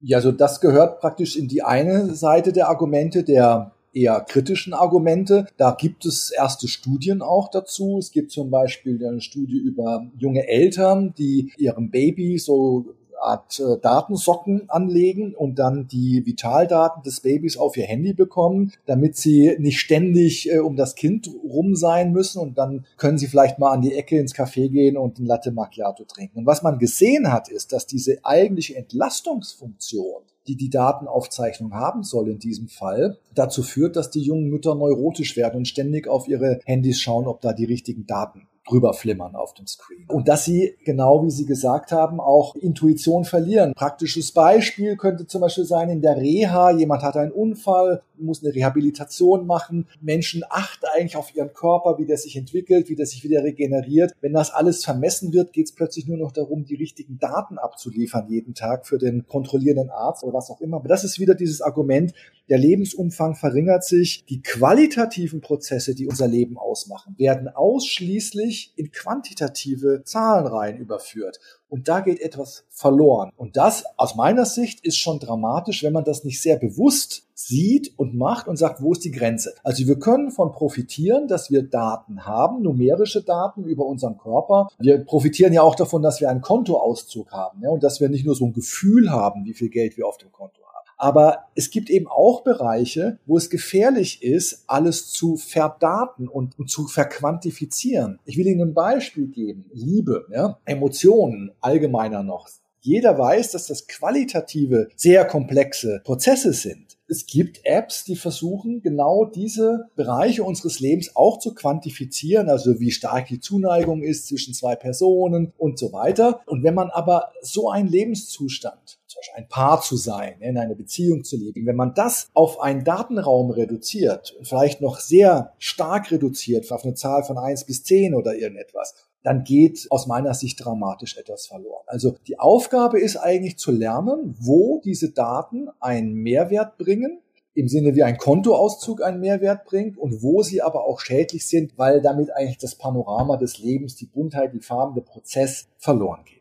Ja, 0.00 0.18
also 0.18 0.32
das 0.32 0.60
gehört 0.60 1.00
praktisch 1.00 1.36
in 1.36 1.48
die 1.48 1.62
eine 1.62 2.14
Seite 2.14 2.52
der 2.52 2.68
Argumente 2.68 3.22
der 3.22 3.72
eher 3.92 4.20
kritischen 4.20 4.74
Argumente. 4.74 5.46
Da 5.56 5.76
gibt 5.78 6.04
es 6.06 6.30
erste 6.30 6.68
Studien 6.68 7.22
auch 7.22 7.50
dazu. 7.50 7.98
Es 7.98 8.10
gibt 8.10 8.30
zum 8.30 8.50
Beispiel 8.50 9.04
eine 9.06 9.20
Studie 9.20 9.58
über 9.58 10.06
junge 10.18 10.46
Eltern, 10.46 11.14
die 11.16 11.52
ihrem 11.56 11.90
Baby 11.90 12.38
so 12.38 12.94
Art 13.20 13.60
äh, 13.60 13.78
Datensocken 13.80 14.68
anlegen 14.68 15.34
und 15.34 15.58
dann 15.58 15.88
die 15.88 16.24
Vitaldaten 16.24 17.02
des 17.02 17.20
Babys 17.20 17.56
auf 17.56 17.76
ihr 17.76 17.84
Handy 17.84 18.12
bekommen, 18.12 18.72
damit 18.86 19.16
sie 19.16 19.56
nicht 19.58 19.80
ständig 19.80 20.50
äh, 20.50 20.58
um 20.58 20.76
das 20.76 20.94
Kind 20.94 21.28
rum 21.44 21.74
sein 21.74 22.12
müssen 22.12 22.40
und 22.40 22.58
dann 22.58 22.86
können 22.96 23.18
sie 23.18 23.26
vielleicht 23.26 23.58
mal 23.58 23.72
an 23.72 23.82
die 23.82 23.94
Ecke 23.94 24.18
ins 24.18 24.34
Café 24.34 24.68
gehen 24.68 24.96
und 24.96 25.18
ein 25.18 25.26
Latte 25.26 25.52
Macchiato 25.52 26.04
trinken. 26.04 26.38
Und 26.40 26.46
was 26.46 26.62
man 26.62 26.78
gesehen 26.78 27.32
hat, 27.32 27.48
ist, 27.48 27.72
dass 27.72 27.86
diese 27.86 28.18
eigentliche 28.24 28.76
Entlastungsfunktion 28.76 30.22
die 30.46 30.56
die 30.56 30.70
Datenaufzeichnung 30.70 31.74
haben 31.74 32.04
soll 32.04 32.28
in 32.28 32.38
diesem 32.38 32.68
Fall, 32.68 33.18
dazu 33.34 33.64
führt, 33.64 33.96
dass 33.96 34.10
die 34.10 34.22
jungen 34.22 34.48
Mütter 34.48 34.76
neurotisch 34.76 35.36
werden 35.36 35.56
und 35.56 35.68
ständig 35.68 36.06
auf 36.06 36.28
ihre 36.28 36.60
Handys 36.64 37.00
schauen, 37.00 37.26
ob 37.26 37.40
da 37.40 37.52
die 37.52 37.64
richtigen 37.64 38.06
Daten 38.06 38.46
drüber 38.66 38.92
flimmern 38.94 39.34
auf 39.34 39.54
dem 39.54 39.66
Screen. 39.66 40.06
Und 40.08 40.28
dass 40.28 40.44
sie, 40.44 40.76
genau 40.84 41.24
wie 41.24 41.30
Sie 41.30 41.46
gesagt 41.46 41.92
haben, 41.92 42.20
auch 42.20 42.54
Intuition 42.56 43.24
verlieren. 43.24 43.72
Praktisches 43.74 44.32
Beispiel 44.32 44.96
könnte 44.96 45.26
zum 45.26 45.40
Beispiel 45.40 45.64
sein, 45.64 45.88
in 45.88 46.02
der 46.02 46.16
Reha, 46.16 46.70
jemand 46.72 47.02
hat 47.02 47.16
einen 47.16 47.32
Unfall, 47.32 48.02
muss 48.18 48.42
eine 48.42 48.54
Rehabilitation 48.54 49.46
machen. 49.46 49.86
Menschen 50.00 50.42
achten 50.48 50.86
eigentlich 50.94 51.16
auf 51.16 51.34
ihren 51.34 51.52
Körper, 51.52 51.98
wie 51.98 52.06
der 52.06 52.16
sich 52.16 52.36
entwickelt, 52.36 52.88
wie 52.88 52.96
der 52.96 53.06
sich 53.06 53.22
wieder 53.24 53.42
regeneriert. 53.44 54.12
Wenn 54.20 54.32
das 54.32 54.52
alles 54.52 54.84
vermessen 54.84 55.32
wird, 55.32 55.52
geht 55.52 55.66
es 55.66 55.72
plötzlich 55.72 56.06
nur 56.06 56.16
noch 56.16 56.32
darum, 56.32 56.64
die 56.64 56.74
richtigen 56.74 57.18
Daten 57.18 57.58
abzuliefern 57.58 58.26
jeden 58.28 58.54
Tag 58.54 58.86
für 58.86 58.98
den 58.98 59.26
kontrollierenden 59.26 59.90
Arzt 59.90 60.24
oder 60.24 60.34
was 60.34 60.50
auch 60.50 60.60
immer. 60.60 60.78
Aber 60.78 60.88
das 60.88 61.04
ist 61.04 61.20
wieder 61.20 61.34
dieses 61.34 61.62
Argument, 61.62 62.12
der 62.48 62.58
Lebensumfang 62.58 63.34
verringert 63.34 63.84
sich. 63.84 64.24
Die 64.28 64.40
qualitativen 64.40 65.40
Prozesse, 65.40 65.94
die 65.94 66.06
unser 66.06 66.28
Leben 66.28 66.58
ausmachen, 66.58 67.14
werden 67.18 67.48
ausschließlich 67.48 68.55
in 68.76 68.90
quantitative 68.90 70.02
Zahlenreihen 70.04 70.78
überführt. 70.78 71.38
Und 71.68 71.88
da 71.88 72.00
geht 72.00 72.20
etwas 72.20 72.64
verloren. 72.70 73.32
Und 73.36 73.56
das 73.56 73.84
aus 73.96 74.14
meiner 74.14 74.44
Sicht 74.44 74.84
ist 74.84 74.98
schon 74.98 75.18
dramatisch, 75.18 75.82
wenn 75.82 75.92
man 75.92 76.04
das 76.04 76.24
nicht 76.24 76.40
sehr 76.40 76.56
bewusst 76.56 77.26
sieht 77.34 77.92
und 77.98 78.14
macht 78.14 78.48
und 78.48 78.56
sagt, 78.56 78.80
wo 78.80 78.92
ist 78.92 79.04
die 79.04 79.10
Grenze? 79.10 79.54
Also 79.62 79.86
wir 79.86 79.98
können 79.98 80.30
von 80.30 80.52
profitieren, 80.52 81.28
dass 81.28 81.50
wir 81.50 81.62
Daten 81.62 82.24
haben, 82.24 82.62
numerische 82.62 83.22
Daten 83.22 83.64
über 83.64 83.84
unseren 83.84 84.16
Körper. 84.16 84.68
Wir 84.78 85.04
profitieren 85.04 85.52
ja 85.52 85.62
auch 85.62 85.74
davon, 85.74 86.02
dass 86.02 86.20
wir 86.20 86.30
einen 86.30 86.40
Kontoauszug 86.40 87.32
haben 87.32 87.62
ja, 87.62 87.70
und 87.70 87.82
dass 87.82 88.00
wir 88.00 88.08
nicht 88.08 88.24
nur 88.24 88.36
so 88.36 88.46
ein 88.46 88.52
Gefühl 88.52 89.10
haben, 89.10 89.44
wie 89.44 89.54
viel 89.54 89.68
Geld 89.68 89.96
wir 89.96 90.06
auf 90.06 90.18
dem 90.18 90.32
Konto 90.32 90.60
haben. 90.60 90.65
Aber 90.96 91.48
es 91.54 91.70
gibt 91.70 91.90
eben 91.90 92.06
auch 92.06 92.42
Bereiche, 92.42 93.18
wo 93.26 93.36
es 93.36 93.50
gefährlich 93.50 94.22
ist, 94.22 94.64
alles 94.66 95.10
zu 95.12 95.36
verdaten 95.36 96.28
und, 96.28 96.58
und 96.58 96.70
zu 96.70 96.86
verquantifizieren. 96.86 98.18
Ich 98.24 98.38
will 98.38 98.46
Ihnen 98.46 98.70
ein 98.70 98.74
Beispiel 98.74 99.26
geben. 99.26 99.66
Liebe, 99.72 100.26
ja? 100.32 100.58
Emotionen 100.64 101.52
allgemeiner 101.60 102.22
noch. 102.22 102.48
Jeder 102.80 103.18
weiß, 103.18 103.50
dass 103.50 103.66
das 103.66 103.88
qualitative, 103.88 104.88
sehr 104.94 105.24
komplexe 105.24 106.00
Prozesse 106.04 106.52
sind. 106.52 106.96
Es 107.08 107.26
gibt 107.26 107.60
Apps, 107.64 108.04
die 108.04 108.16
versuchen, 108.16 108.80
genau 108.80 109.24
diese 109.24 109.88
Bereiche 109.96 110.42
unseres 110.44 110.80
Lebens 110.80 111.14
auch 111.14 111.38
zu 111.38 111.54
quantifizieren, 111.54 112.48
also 112.48 112.80
wie 112.80 112.90
stark 112.90 113.26
die 113.26 113.40
Zuneigung 113.40 114.02
ist 114.02 114.26
zwischen 114.28 114.54
zwei 114.54 114.76
Personen 114.76 115.52
und 115.58 115.78
so 115.78 115.92
weiter. 115.92 116.42
Und 116.46 116.62
wenn 116.64 116.74
man 116.74 116.90
aber 116.90 117.32
so 117.42 117.70
einen 117.70 117.88
Lebenszustand 117.88 118.98
ein 119.34 119.48
Paar 119.48 119.80
zu 119.80 119.96
sein, 119.96 120.40
in 120.40 120.58
einer 120.58 120.74
Beziehung 120.74 121.24
zu 121.24 121.36
leben. 121.36 121.66
Wenn 121.66 121.76
man 121.76 121.94
das 121.94 122.28
auf 122.34 122.60
einen 122.60 122.84
Datenraum 122.84 123.50
reduziert 123.50 124.36
vielleicht 124.42 124.80
noch 124.80 125.00
sehr 125.00 125.52
stark 125.58 126.10
reduziert 126.10 126.70
auf 126.72 126.84
eine 126.84 126.94
Zahl 126.94 127.24
von 127.24 127.38
eins 127.38 127.64
bis 127.64 127.84
zehn 127.84 128.14
oder 128.14 128.34
irgendetwas, 128.34 128.94
dann 129.22 129.42
geht 129.42 129.88
aus 129.90 130.06
meiner 130.06 130.34
Sicht 130.34 130.64
dramatisch 130.64 131.16
etwas 131.16 131.46
verloren. 131.46 131.82
Also 131.86 132.14
die 132.28 132.38
Aufgabe 132.38 133.00
ist 133.00 133.16
eigentlich 133.16 133.58
zu 133.58 133.72
lernen, 133.72 134.36
wo 134.38 134.80
diese 134.84 135.10
Daten 135.10 135.68
einen 135.80 136.14
Mehrwert 136.14 136.78
bringen, 136.78 137.20
im 137.52 137.68
Sinne 137.68 137.96
wie 137.96 138.02
ein 138.02 138.18
Kontoauszug 138.18 139.02
einen 139.02 139.18
Mehrwert 139.18 139.64
bringt 139.64 139.98
und 139.98 140.22
wo 140.22 140.42
sie 140.42 140.62
aber 140.62 140.84
auch 140.84 141.00
schädlich 141.00 141.46
sind, 141.48 141.76
weil 141.76 142.02
damit 142.02 142.30
eigentlich 142.30 142.58
das 142.58 142.76
Panorama 142.76 143.36
des 143.36 143.58
Lebens, 143.58 143.96
die 143.96 144.06
Buntheit, 144.06 144.52
die 144.52 144.60
Farben, 144.60 144.94
der 144.94 145.02
Prozess 145.02 145.66
verloren 145.78 146.20
geht. 146.24 146.35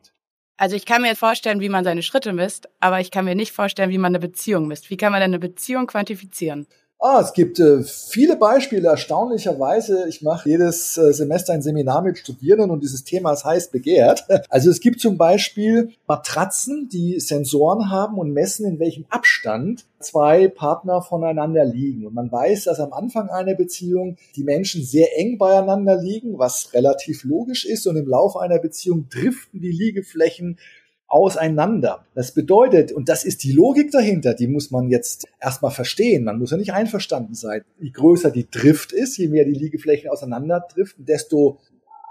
Also 0.57 0.75
ich 0.75 0.85
kann 0.85 1.01
mir 1.01 1.15
vorstellen, 1.15 1.59
wie 1.59 1.69
man 1.69 1.83
seine 1.83 2.01
Schritte 2.01 2.31
misst, 2.31 2.69
aber 2.79 3.01
ich 3.01 3.11
kann 3.11 3.25
mir 3.25 3.35
nicht 3.35 3.51
vorstellen, 3.51 3.89
wie 3.89 3.97
man 3.97 4.11
eine 4.11 4.19
Beziehung 4.19 4.67
misst. 4.67 4.89
Wie 4.89 4.97
kann 4.97 5.11
man 5.11 5.19
denn 5.19 5.31
eine 5.31 5.39
Beziehung 5.39 5.87
quantifizieren? 5.87 6.67
Ah, 6.99 7.19
es 7.21 7.33
gibt 7.33 7.59
äh, 7.59 7.83
viele 7.83 8.37
Beispiele, 8.37 8.87
erstaunlicherweise. 8.87 10.07
Ich 10.07 10.21
mache 10.21 10.49
jedes 10.49 10.97
äh, 10.97 11.13
Semester 11.13 11.51
ein 11.51 11.61
Seminar 11.61 12.01
mit 12.01 12.17
Studierenden 12.17 12.71
und 12.71 12.81
dieses 12.81 13.03
Thema 13.03 13.33
ist 13.33 13.43
heiß 13.43 13.71
begehrt. 13.71 14.25
Also 14.49 14.69
es 14.69 14.79
gibt 14.79 15.01
zum 15.01 15.17
Beispiel 15.17 15.91
Matratzen, 16.07 16.87
die 16.87 17.19
Sensoren 17.19 17.89
haben 17.89 18.17
und 18.17 18.31
messen, 18.31 18.65
in 18.65 18.79
welchem 18.79 19.05
Abstand 19.09 19.85
zwei 19.99 20.47
Partner 20.47 21.01
voneinander 21.01 21.65
liegen. 21.65 22.05
Und 22.05 22.13
man 22.13 22.31
weiß, 22.31 22.65
dass 22.65 22.79
am 22.79 22.93
Anfang 22.93 23.29
einer 23.29 23.55
Beziehung 23.55 24.17
die 24.35 24.43
Menschen 24.43 24.83
sehr 24.83 25.17
eng 25.17 25.37
beieinander 25.37 26.01
liegen, 26.01 26.37
was 26.37 26.73
relativ 26.73 27.23
logisch 27.23 27.65
ist. 27.65 27.85
Und 27.87 27.97
im 27.97 28.07
Laufe 28.07 28.39
einer 28.39 28.59
Beziehung 28.59 29.09
driften 29.09 29.59
die 29.59 29.71
Liegeflächen 29.71 30.57
auseinander. 31.07 32.05
Das 32.15 32.33
bedeutet, 32.33 32.91
und 32.91 33.09
das 33.09 33.23
ist 33.23 33.43
die 33.43 33.51
Logik 33.51 33.91
dahinter, 33.91 34.33
die 34.33 34.47
muss 34.47 34.71
man 34.71 34.89
jetzt 34.89 35.27
erstmal 35.39 35.71
verstehen. 35.71 36.23
Man 36.23 36.39
muss 36.39 36.51
ja 36.51 36.57
nicht 36.57 36.73
einverstanden 36.73 37.35
sein. 37.35 37.61
Je 37.79 37.91
größer 37.91 38.31
die 38.31 38.49
Drift 38.49 38.91
ist, 38.91 39.17
je 39.17 39.27
mehr 39.27 39.45
die 39.45 39.53
Liegeflächen 39.53 40.09
auseinander 40.09 40.65
driften, 40.73 41.05
desto 41.05 41.59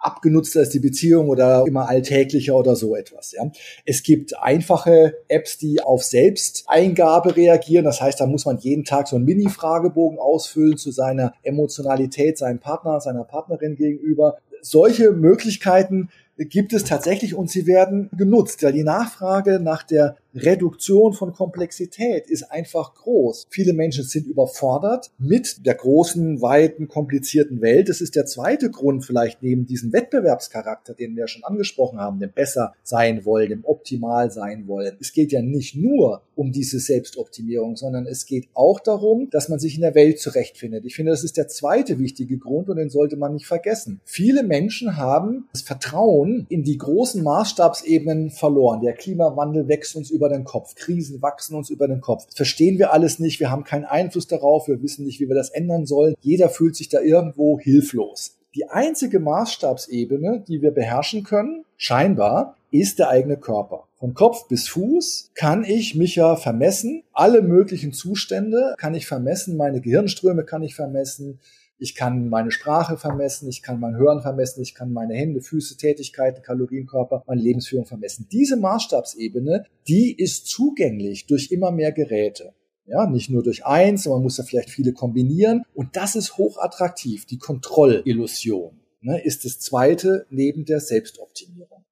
abgenutzter 0.05 0.61
ist 0.61 0.75
die 0.75 0.81
Beziehung 0.81 1.29
oder 1.29 1.65
immer 1.67 1.89
alltäglicher 1.89 2.55
oder 2.55 2.77
so 2.77 2.95
etwas. 2.95 3.33
Ja. 3.33 3.51
Es 3.85 4.03
gibt 4.03 4.39
einfache 4.39 5.15
Apps, 5.29 5.59
die 5.59 5.81
auf 5.81 6.05
Selbsteingabe 6.05 7.37
reagieren. 7.37 7.85
Das 7.85 8.01
heißt, 8.01 8.21
da 8.21 8.27
muss 8.27 8.45
man 8.45 8.59
jeden 8.59 8.85
Tag 8.85 9.09
so 9.09 9.17
einen 9.17 9.25
Mini-Fragebogen 9.25 10.19
ausfüllen 10.19 10.77
zu 10.77 10.91
seiner 10.91 11.33
Emotionalität, 11.43 12.39
seinem 12.39 12.59
Partner, 12.59 13.01
seiner 13.01 13.25
Partnerin 13.25 13.77
gegenüber. 13.77 14.39
Solche 14.61 15.13
Möglichkeiten 15.13 16.11
gibt 16.37 16.73
es 16.73 16.85
tatsächlich 16.85 17.35
und 17.35 17.51
sie 17.51 17.67
werden 17.67 18.11
genutzt, 18.17 18.63
weil 18.63 18.73
die 18.73 18.85
Nachfrage 18.85 19.61
nach 19.61 19.83
der 19.83 20.17
Reduktion 20.35 21.13
von 21.13 21.33
Komplexität 21.33 22.29
ist 22.29 22.51
einfach 22.51 22.95
groß. 22.95 23.47
Viele 23.51 23.73
Menschen 23.73 24.03
sind 24.03 24.27
überfordert 24.27 25.13
mit 25.17 25.65
der 25.65 25.75
großen, 25.75 26.43
weiten, 26.43 26.89
komplizierten 26.89 27.61
Welt. 27.61 27.89
Das 27.89 28.01
ist 28.01 28.17
der 28.17 28.27
zweite 28.27 28.71
Grund 28.71 29.05
vielleicht 29.05 29.43
neben 29.43 29.67
diesem 29.67 29.93
Wettbewerbscharakter, 29.93 30.95
den 30.95 31.15
wir 31.15 31.29
schon 31.29 31.45
angesprochen 31.45 32.01
haben, 32.01 32.19
dem 32.19 32.33
besser 32.33 32.75
sein 32.83 33.25
wollen, 33.25 33.49
dem 33.49 33.65
optimal 33.65 34.33
sein 34.33 34.67
wollen. 34.67 34.97
Es 35.01 35.13
geht 35.13 35.31
ja 35.31 35.41
nicht 35.41 35.77
nur 35.77 36.23
um 36.35 36.51
diese 36.51 36.81
Selbstoptimierung, 36.81 37.77
sondern 37.77 38.07
es 38.07 38.27
geht 38.27 38.49
auch 38.55 38.81
darum, 38.81 39.29
dass 39.31 39.49
man 39.49 39.61
sich 39.61 39.77
in 39.77 39.83
der 39.83 39.95
Welt 39.95 40.19
zurechtfindet. 40.19 40.85
Ich 40.85 40.97
finde, 40.97 41.13
das 41.13 41.23
ist 41.23 41.37
der 41.37 41.47
zweite 41.47 42.01
wichtige 42.01 42.39
Grund 42.39 42.69
und 42.69 42.77
den 42.77 42.91
sollte 42.91 43.17
man 43.17 43.35
nicht 43.35 43.47
vergessen. 43.47 44.01
Viele 44.05 44.43
Menschen 44.43 44.97
haben 44.97 45.49
das 45.53 45.63
Vertrauen 45.63 46.24
in 46.49 46.65
die 46.65 46.77
großen 46.77 47.23
Maßstabsebenen 47.23 48.31
verloren. 48.31 48.81
Der 48.81 48.95
Klimawandel 48.95 49.69
wächst 49.69 49.95
uns 49.95 50.11
über 50.11 50.25
über 50.25 50.35
den 50.35 50.45
Kopf. 50.45 50.75
Krisen 50.75 51.21
wachsen 51.21 51.55
uns 51.55 51.69
über 51.69 51.87
den 51.87 52.01
Kopf. 52.01 52.27
Verstehen 52.35 52.79
wir 52.79 52.93
alles 52.93 53.19
nicht. 53.19 53.41
Wir 53.41 53.51
haben 53.51 53.65
keinen 53.65 53.85
Einfluss 53.85 54.27
darauf. 54.27 54.69
Wir 54.69 54.83
wissen 54.83 55.05
nicht, 55.05 55.21
wie 55.21 55.29
wir 55.29 55.35
das 55.35 55.51
ändern 55.51 55.85
sollen. 55.85 56.15
Jeder 56.21 56.49
fühlt 56.49 56.77
sich 56.77 56.89
da 56.89 57.01
irgendwo 57.01 57.59
hilflos. 57.61 58.39
Die 58.55 58.71
einzige 58.71 59.21
Maßstabsebene, 59.21 60.45
die 60.49 60.63
wir 60.63 60.71
beherrschen 60.71 61.25
können, 61.25 61.65
scheinbar, 61.77 62.57
ist 62.71 62.99
der 62.99 63.11
eigene 63.11 63.37
Körper. 63.37 63.87
Von 63.99 64.15
Kopf 64.15 64.49
bis 64.49 64.69
Fuß 64.69 65.33
kann 65.35 65.65
ich 65.65 65.95
mich 65.95 66.17
ja 66.17 66.37
vermessen. 66.37 67.03
Alle 67.13 67.43
möglichen 67.43 67.93
Zustände 67.93 68.75
kann 68.79 68.95
ich 68.95 69.07
vermessen. 69.07 69.57
Meine 69.57 69.81
Gehirnströme 69.81 70.45
kann 70.45 70.63
ich 70.63 70.75
vermessen. 70.75 71.39
Ich 71.85 71.95
kann 71.95 72.31
meine 72.31 72.51
Sprache 72.51 72.97
vermessen, 72.97 73.47
ich 73.47 73.61
kann 73.61 73.79
mein 73.79 73.95
Hören 73.95 74.23
vermessen, 74.23 74.63
ich 74.63 74.75
kann 74.75 74.91
meine 74.91 75.13
Hände, 75.13 75.43
Füße, 75.43 75.77
Tätigkeiten, 75.77 76.43
Kalorienkörper, 76.43 77.23
meine 77.27 77.43
Lebensführung 77.43 77.85
vermessen. 77.85 78.27
Diese 78.33 78.57
Maßstabsebene, 78.57 79.67
die 79.87 80.17
ist 80.17 80.47
zugänglich 80.47 81.27
durch 81.27 81.51
immer 81.51 81.73
mehr 81.73 81.93
Geräte. 81.93 82.55
Ja, 82.87 83.07
nicht 83.07 83.29
nur 83.29 83.43
durch 83.43 83.67
eins, 83.67 84.07
man 84.07 84.23
muss 84.23 84.37
da 84.37 84.45
vielleicht 84.45 84.71
viele 84.71 84.95
kombinieren. 84.95 85.63
Und 85.75 85.95
das 85.95 86.17
ist 86.17 86.39
hochattraktiv. 86.39 87.27
Die 87.27 87.37
Kontrollillusion 87.37 88.81
ne, 89.03 89.23
ist 89.23 89.45
das 89.45 89.61
zweite 89.61 90.25
neben 90.31 90.65
der 90.65 90.81
Selbstoptimierung. 90.81 91.85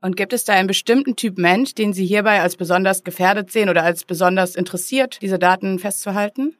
Und 0.00 0.16
gibt 0.16 0.32
es 0.32 0.44
da 0.44 0.52
einen 0.52 0.68
bestimmten 0.68 1.16
Typ 1.16 1.38
Mensch, 1.38 1.74
den 1.74 1.92
Sie 1.92 2.06
hierbei 2.06 2.40
als 2.40 2.54
besonders 2.54 3.02
gefährdet 3.02 3.50
sehen 3.50 3.68
oder 3.68 3.82
als 3.82 4.04
besonders 4.04 4.54
interessiert, 4.54 5.18
diese 5.20 5.40
Daten 5.40 5.80
festzuhalten? 5.80 6.54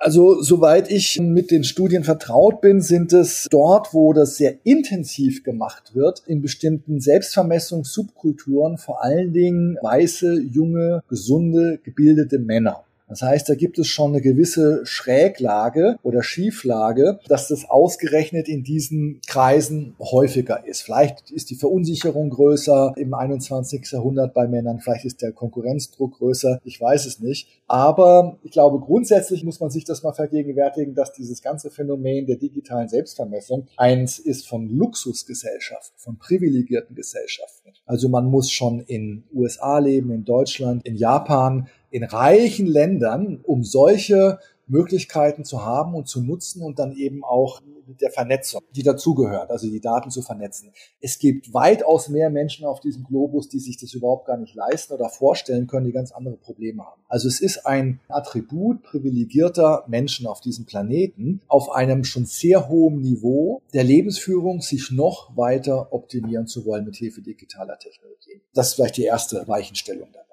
Also 0.00 0.40
soweit 0.40 0.92
ich 0.92 1.18
mit 1.20 1.50
den 1.50 1.64
Studien 1.64 2.04
vertraut 2.04 2.60
bin, 2.60 2.80
sind 2.80 3.12
es 3.12 3.48
dort, 3.50 3.92
wo 3.92 4.12
das 4.12 4.36
sehr 4.36 4.54
intensiv 4.64 5.42
gemacht 5.42 5.96
wird, 5.96 6.22
in 6.26 6.40
bestimmten 6.40 7.00
Selbstvermessungssubkulturen 7.00 8.78
vor 8.78 9.02
allen 9.02 9.32
Dingen 9.32 9.76
weiße, 9.82 10.40
junge, 10.40 11.02
gesunde, 11.08 11.80
gebildete 11.82 12.38
Männer. 12.38 12.84
Das 13.08 13.22
heißt, 13.22 13.48
da 13.48 13.54
gibt 13.54 13.78
es 13.78 13.86
schon 13.86 14.12
eine 14.12 14.20
gewisse 14.20 14.84
Schräglage 14.84 15.98
oder 16.02 16.22
Schieflage, 16.22 17.18
dass 17.26 17.48
das 17.48 17.68
ausgerechnet 17.68 18.48
in 18.48 18.62
diesen 18.62 19.20
Kreisen 19.26 19.96
häufiger 19.98 20.66
ist. 20.66 20.82
Vielleicht 20.82 21.30
ist 21.30 21.50
die 21.50 21.54
Verunsicherung 21.54 22.30
größer 22.30 22.92
im 22.96 23.14
21. 23.14 23.90
Jahrhundert 23.90 24.34
bei 24.34 24.46
Männern, 24.46 24.80
vielleicht 24.80 25.06
ist 25.06 25.22
der 25.22 25.32
Konkurrenzdruck 25.32 26.18
größer, 26.18 26.60
ich 26.64 26.80
weiß 26.80 27.06
es 27.06 27.20
nicht. 27.20 27.48
Aber 27.66 28.38
ich 28.42 28.50
glaube, 28.50 28.80
grundsätzlich 28.80 29.44
muss 29.44 29.60
man 29.60 29.70
sich 29.70 29.84
das 29.84 30.02
mal 30.02 30.12
vergegenwärtigen, 30.12 30.94
dass 30.94 31.12
dieses 31.12 31.42
ganze 31.42 31.70
Phänomen 31.70 32.26
der 32.26 32.36
digitalen 32.36 32.88
Selbstvermessung 32.88 33.66
eins 33.76 34.18
ist 34.18 34.46
von 34.46 34.68
Luxusgesellschaften, 34.68 35.98
von 35.98 36.18
privilegierten 36.18 36.94
Gesellschaften. 36.94 37.72
Also 37.86 38.08
man 38.08 38.26
muss 38.26 38.50
schon 38.50 38.80
in 38.80 39.24
USA 39.34 39.78
leben, 39.78 40.10
in 40.10 40.24
Deutschland, 40.24 40.84
in 40.86 40.96
Japan, 40.96 41.68
in 41.90 42.04
reichen 42.04 42.66
Ländern, 42.66 43.40
um 43.42 43.64
solche 43.64 44.38
Möglichkeiten 44.66 45.44
zu 45.44 45.64
haben 45.64 45.94
und 45.94 46.08
zu 46.08 46.22
nutzen 46.22 46.62
und 46.62 46.78
dann 46.78 46.92
eben 46.92 47.24
auch 47.24 47.60
mit 47.88 48.02
der 48.02 48.10
Vernetzung, 48.10 48.60
die 48.76 48.82
dazugehört, 48.82 49.50
also 49.50 49.66
die 49.66 49.80
Daten 49.80 50.10
zu 50.10 50.20
vernetzen. 50.22 50.72
Es 51.00 51.18
gibt 51.18 51.54
weitaus 51.54 52.08
mehr 52.08 52.28
Menschen 52.28 52.66
auf 52.66 52.80
diesem 52.80 53.04
Globus, 53.04 53.48
die 53.48 53.58
sich 53.58 53.78
das 53.78 53.94
überhaupt 53.94 54.26
gar 54.26 54.36
nicht 54.36 54.54
leisten 54.54 54.92
oder 54.92 55.08
vorstellen 55.08 55.66
können, 55.66 55.86
die 55.86 55.92
ganz 55.92 56.12
andere 56.12 56.36
Probleme 56.36 56.84
haben. 56.84 57.00
Also 57.08 57.28
es 57.28 57.40
ist 57.40 57.66
ein 57.66 58.00
Attribut 58.08 58.82
privilegierter 58.82 59.84
Menschen 59.88 60.26
auf 60.26 60.40
diesem 60.40 60.66
Planeten 60.66 61.40
auf 61.48 61.70
einem 61.70 62.04
schon 62.04 62.26
sehr 62.26 62.68
hohen 62.68 63.00
Niveau 63.00 63.62
der 63.72 63.84
Lebensführung, 63.84 64.60
sich 64.60 64.90
noch 64.90 65.36
weiter 65.36 65.92
optimieren 65.92 66.46
zu 66.46 66.66
wollen 66.66 66.84
mit 66.84 66.96
Hilfe 66.96 67.22
digitaler 67.22 67.78
Technologien. 67.78 68.42
Das 68.52 68.68
ist 68.68 68.74
vielleicht 68.74 68.98
die 68.98 69.04
erste 69.04 69.48
Weichenstellung 69.48 70.08
dabei. 70.12 70.27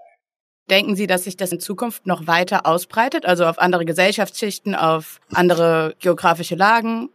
Denken 0.70 0.96
Sie, 0.96 1.06
dass 1.06 1.26
sich 1.26 1.38
das 1.38 1.52
in 1.52 1.60
Zukunft 1.60 2.08
noch 2.08 2.26
weiter 2.26 2.66
ausbreitet, 2.66 3.26
also 3.26 3.46
auf 3.46 3.60
andere 3.60 3.86
Gesellschaftsschichten, 3.86 4.74
auf 4.74 5.22
andere 5.32 5.96
geografische 6.00 6.56
Lagen? 6.56 7.10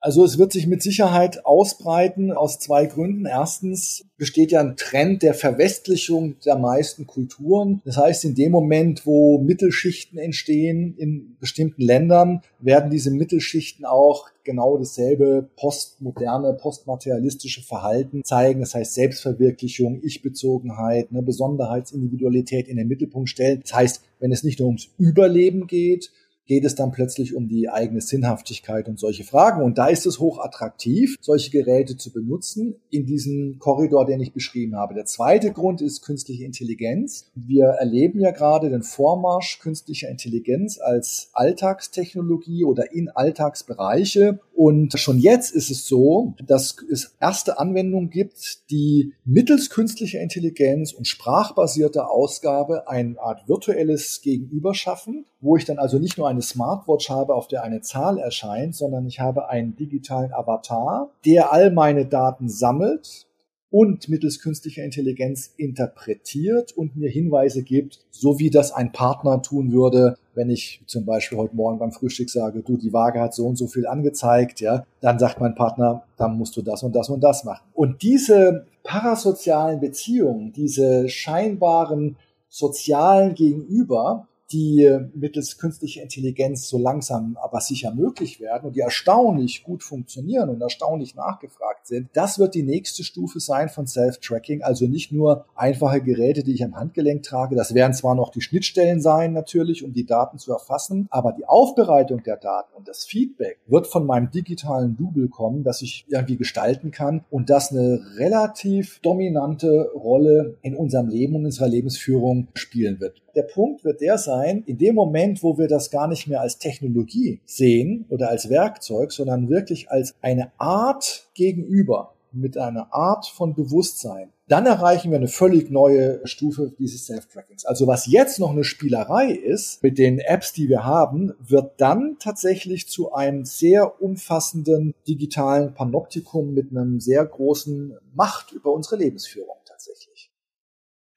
Also 0.00 0.24
es 0.24 0.38
wird 0.38 0.52
sich 0.52 0.66
mit 0.66 0.82
Sicherheit 0.82 1.44
ausbreiten 1.46 2.30
aus 2.30 2.58
zwei 2.58 2.86
Gründen. 2.86 3.26
Erstens 3.26 4.04
besteht 4.18 4.52
ja 4.52 4.60
ein 4.60 4.76
Trend 4.76 5.22
der 5.22 5.34
Verwestlichung 5.34 6.36
der 6.44 6.56
meisten 6.56 7.06
Kulturen. 7.06 7.80
Das 7.84 7.96
heißt, 7.96 8.24
in 8.24 8.34
dem 8.34 8.52
Moment, 8.52 9.06
wo 9.06 9.38
Mittelschichten 9.38 10.18
entstehen 10.18 10.94
in 10.96 11.36
bestimmten 11.40 11.82
Ländern, 11.82 12.42
werden 12.60 12.90
diese 12.90 13.10
Mittelschichten 13.10 13.84
auch 13.84 14.28
genau 14.44 14.78
dasselbe 14.78 15.48
postmoderne, 15.56 16.54
postmaterialistische 16.54 17.62
Verhalten 17.62 18.22
zeigen. 18.22 18.60
Das 18.60 18.74
heißt 18.74 18.94
Selbstverwirklichung, 18.94 20.00
Ich-Bezogenheit, 20.02 21.08
eine 21.10 21.22
Besonderheitsindividualität 21.22 22.68
in 22.68 22.76
den 22.76 22.88
Mittelpunkt 22.88 23.28
stellen. 23.28 23.60
Das 23.62 23.74
heißt, 23.74 24.02
wenn 24.20 24.32
es 24.32 24.44
nicht 24.44 24.60
nur 24.60 24.68
ums 24.68 24.88
Überleben 24.98 25.66
geht, 25.66 26.12
geht 26.46 26.64
es 26.64 26.74
dann 26.74 26.92
plötzlich 26.92 27.34
um 27.34 27.48
die 27.48 27.68
eigene 27.68 28.00
Sinnhaftigkeit 28.00 28.88
und 28.88 28.98
solche 28.98 29.24
Fragen. 29.24 29.62
Und 29.62 29.78
da 29.78 29.88
ist 29.88 30.06
es 30.06 30.20
hoch 30.20 30.38
attraktiv, 30.38 31.16
solche 31.20 31.50
Geräte 31.50 31.96
zu 31.96 32.12
benutzen 32.12 32.76
in 32.90 33.04
diesem 33.06 33.58
Korridor, 33.58 34.06
den 34.06 34.20
ich 34.20 34.32
beschrieben 34.32 34.76
habe. 34.76 34.94
Der 34.94 35.04
zweite 35.04 35.52
Grund 35.52 35.80
ist 35.80 36.02
künstliche 36.02 36.44
Intelligenz. 36.44 37.30
Wir 37.34 37.66
erleben 37.66 38.20
ja 38.20 38.30
gerade 38.30 38.70
den 38.70 38.82
Vormarsch 38.82 39.58
künstlicher 39.58 40.08
Intelligenz 40.08 40.78
als 40.78 41.30
Alltagstechnologie 41.32 42.64
oder 42.64 42.92
in 42.92 43.08
Alltagsbereiche. 43.08 44.40
Und 44.54 44.98
schon 44.98 45.18
jetzt 45.18 45.54
ist 45.54 45.70
es 45.70 45.86
so, 45.86 46.34
dass 46.46 46.76
es 46.90 47.14
erste 47.20 47.58
Anwendungen 47.58 48.10
gibt, 48.10 48.70
die 48.70 49.12
mittels 49.24 49.68
künstlicher 49.68 50.20
Intelligenz 50.20 50.92
und 50.92 51.06
sprachbasierter 51.06 52.10
Ausgabe 52.10 52.88
eine 52.88 53.20
Art 53.20 53.48
virtuelles 53.48 54.20
Gegenüber 54.22 54.74
schaffen, 54.74 55.26
wo 55.40 55.56
ich 55.56 55.64
dann 55.64 55.78
also 55.78 55.98
nicht 55.98 56.16
nur 56.16 56.28
eine 56.36 56.42
Smartwatch 56.42 57.10
habe, 57.10 57.34
auf 57.34 57.48
der 57.48 57.62
eine 57.62 57.80
Zahl 57.80 58.18
erscheint, 58.18 58.76
sondern 58.76 59.06
ich 59.06 59.20
habe 59.20 59.48
einen 59.48 59.74
digitalen 59.76 60.32
Avatar, 60.32 61.10
der 61.24 61.52
all 61.52 61.70
meine 61.70 62.06
Daten 62.06 62.48
sammelt 62.48 63.26
und 63.70 64.08
mittels 64.08 64.40
künstlicher 64.40 64.84
Intelligenz 64.84 65.52
interpretiert 65.56 66.72
und 66.72 66.96
mir 66.96 67.10
Hinweise 67.10 67.62
gibt, 67.62 68.00
so 68.10 68.38
wie 68.38 68.50
das 68.50 68.72
ein 68.72 68.92
Partner 68.92 69.42
tun 69.42 69.72
würde, 69.72 70.16
wenn 70.34 70.50
ich 70.50 70.82
zum 70.86 71.04
Beispiel 71.04 71.38
heute 71.38 71.56
Morgen 71.56 71.78
beim 71.78 71.92
Frühstück 71.92 72.30
sage, 72.30 72.62
du, 72.62 72.76
die 72.76 72.92
Waage 72.92 73.20
hat 73.20 73.34
so 73.34 73.46
und 73.46 73.56
so 73.56 73.66
viel 73.66 73.86
angezeigt, 73.86 74.60
ja, 74.60 74.84
dann 75.00 75.18
sagt 75.18 75.40
mein 75.40 75.54
Partner, 75.54 76.04
dann 76.16 76.38
musst 76.38 76.56
du 76.56 76.62
das 76.62 76.82
und 76.82 76.94
das 76.94 77.08
und 77.08 77.20
das 77.22 77.44
machen. 77.44 77.64
Und 77.74 78.02
diese 78.02 78.66
parasozialen 78.84 79.80
Beziehungen, 79.80 80.52
diese 80.52 81.08
scheinbaren 81.08 82.16
sozialen 82.48 83.34
Gegenüber, 83.34 84.28
die 84.52 84.88
mittels 85.14 85.58
künstlicher 85.58 86.02
Intelligenz 86.02 86.68
so 86.68 86.78
langsam 86.78 87.36
aber 87.42 87.60
sicher 87.60 87.92
möglich 87.94 88.40
werden 88.40 88.66
und 88.66 88.76
die 88.76 88.80
erstaunlich 88.80 89.64
gut 89.64 89.82
funktionieren 89.82 90.48
und 90.48 90.60
erstaunlich 90.60 91.14
nachgefragt 91.14 91.86
sind, 91.86 92.08
das 92.12 92.38
wird 92.38 92.54
die 92.54 92.62
nächste 92.62 93.04
Stufe 93.04 93.40
sein 93.40 93.68
von 93.68 93.86
Self-Tracking. 93.86 94.62
Also 94.62 94.86
nicht 94.86 95.12
nur 95.12 95.46
einfache 95.54 96.00
Geräte, 96.00 96.42
die 96.44 96.52
ich 96.52 96.64
am 96.64 96.76
Handgelenk 96.76 97.22
trage. 97.22 97.56
Das 97.56 97.74
werden 97.74 97.94
zwar 97.94 98.14
noch 98.14 98.30
die 98.30 98.40
Schnittstellen 98.40 99.00
sein 99.00 99.32
natürlich, 99.32 99.84
um 99.84 99.92
die 99.92 100.06
Daten 100.06 100.38
zu 100.38 100.52
erfassen, 100.52 101.06
aber 101.10 101.32
die 101.32 101.46
Aufbereitung 101.46 102.22
der 102.22 102.36
Daten 102.36 102.74
und 102.76 102.88
das 102.88 103.04
Feedback 103.04 103.58
wird 103.66 103.86
von 103.86 104.06
meinem 104.06 104.30
digitalen 104.30 104.96
Double 104.96 105.28
kommen, 105.28 105.64
das 105.64 105.82
ich 105.82 106.04
irgendwie 106.08 106.36
gestalten 106.36 106.90
kann 106.90 107.24
und 107.30 107.50
das 107.50 107.72
eine 107.72 108.00
relativ 108.16 109.00
dominante 109.00 109.90
Rolle 109.94 110.56
in 110.62 110.76
unserem 110.76 111.08
Leben 111.08 111.34
und 111.36 111.46
unserer 111.46 111.68
Lebensführung 111.68 112.48
spielen 112.54 113.00
wird. 113.00 113.22
Der 113.34 113.42
Punkt 113.42 113.84
wird 113.84 114.00
der 114.00 114.16
sein, 114.16 114.35
in 114.44 114.78
dem 114.78 114.94
Moment, 114.94 115.42
wo 115.42 115.58
wir 115.58 115.68
das 115.68 115.90
gar 115.90 116.08
nicht 116.08 116.26
mehr 116.26 116.40
als 116.40 116.58
Technologie 116.58 117.40
sehen 117.44 118.06
oder 118.08 118.30
als 118.30 118.48
Werkzeug, 118.48 119.12
sondern 119.12 119.48
wirklich 119.48 119.90
als 119.90 120.14
eine 120.22 120.52
Art 120.58 121.28
gegenüber, 121.34 122.16
mit 122.36 122.58
einer 122.58 122.92
Art 122.92 123.26
von 123.26 123.54
Bewusstsein, 123.54 124.30
dann 124.48 124.66
erreichen 124.66 125.10
wir 125.10 125.18
eine 125.18 125.28
völlig 125.28 125.70
neue 125.70 126.24
Stufe 126.26 126.72
dieses 126.78 127.06
Self-Trackings. 127.06 127.64
Also 127.64 127.86
was 127.86 128.06
jetzt 128.06 128.38
noch 128.38 128.50
eine 128.50 128.62
Spielerei 128.62 129.30
ist 129.30 129.82
mit 129.82 129.98
den 129.98 130.20
Apps, 130.20 130.52
die 130.52 130.68
wir 130.68 130.84
haben, 130.84 131.32
wird 131.40 131.80
dann 131.80 132.16
tatsächlich 132.20 132.88
zu 132.88 133.12
einem 133.12 133.44
sehr 133.44 134.00
umfassenden 134.00 134.94
digitalen 135.08 135.74
Panoptikum 135.74 136.54
mit 136.54 136.70
einem 136.70 137.00
sehr 137.00 137.24
großen 137.24 137.96
Macht 138.14 138.52
über 138.52 138.72
unsere 138.72 138.96
Lebensführung. 138.96 139.55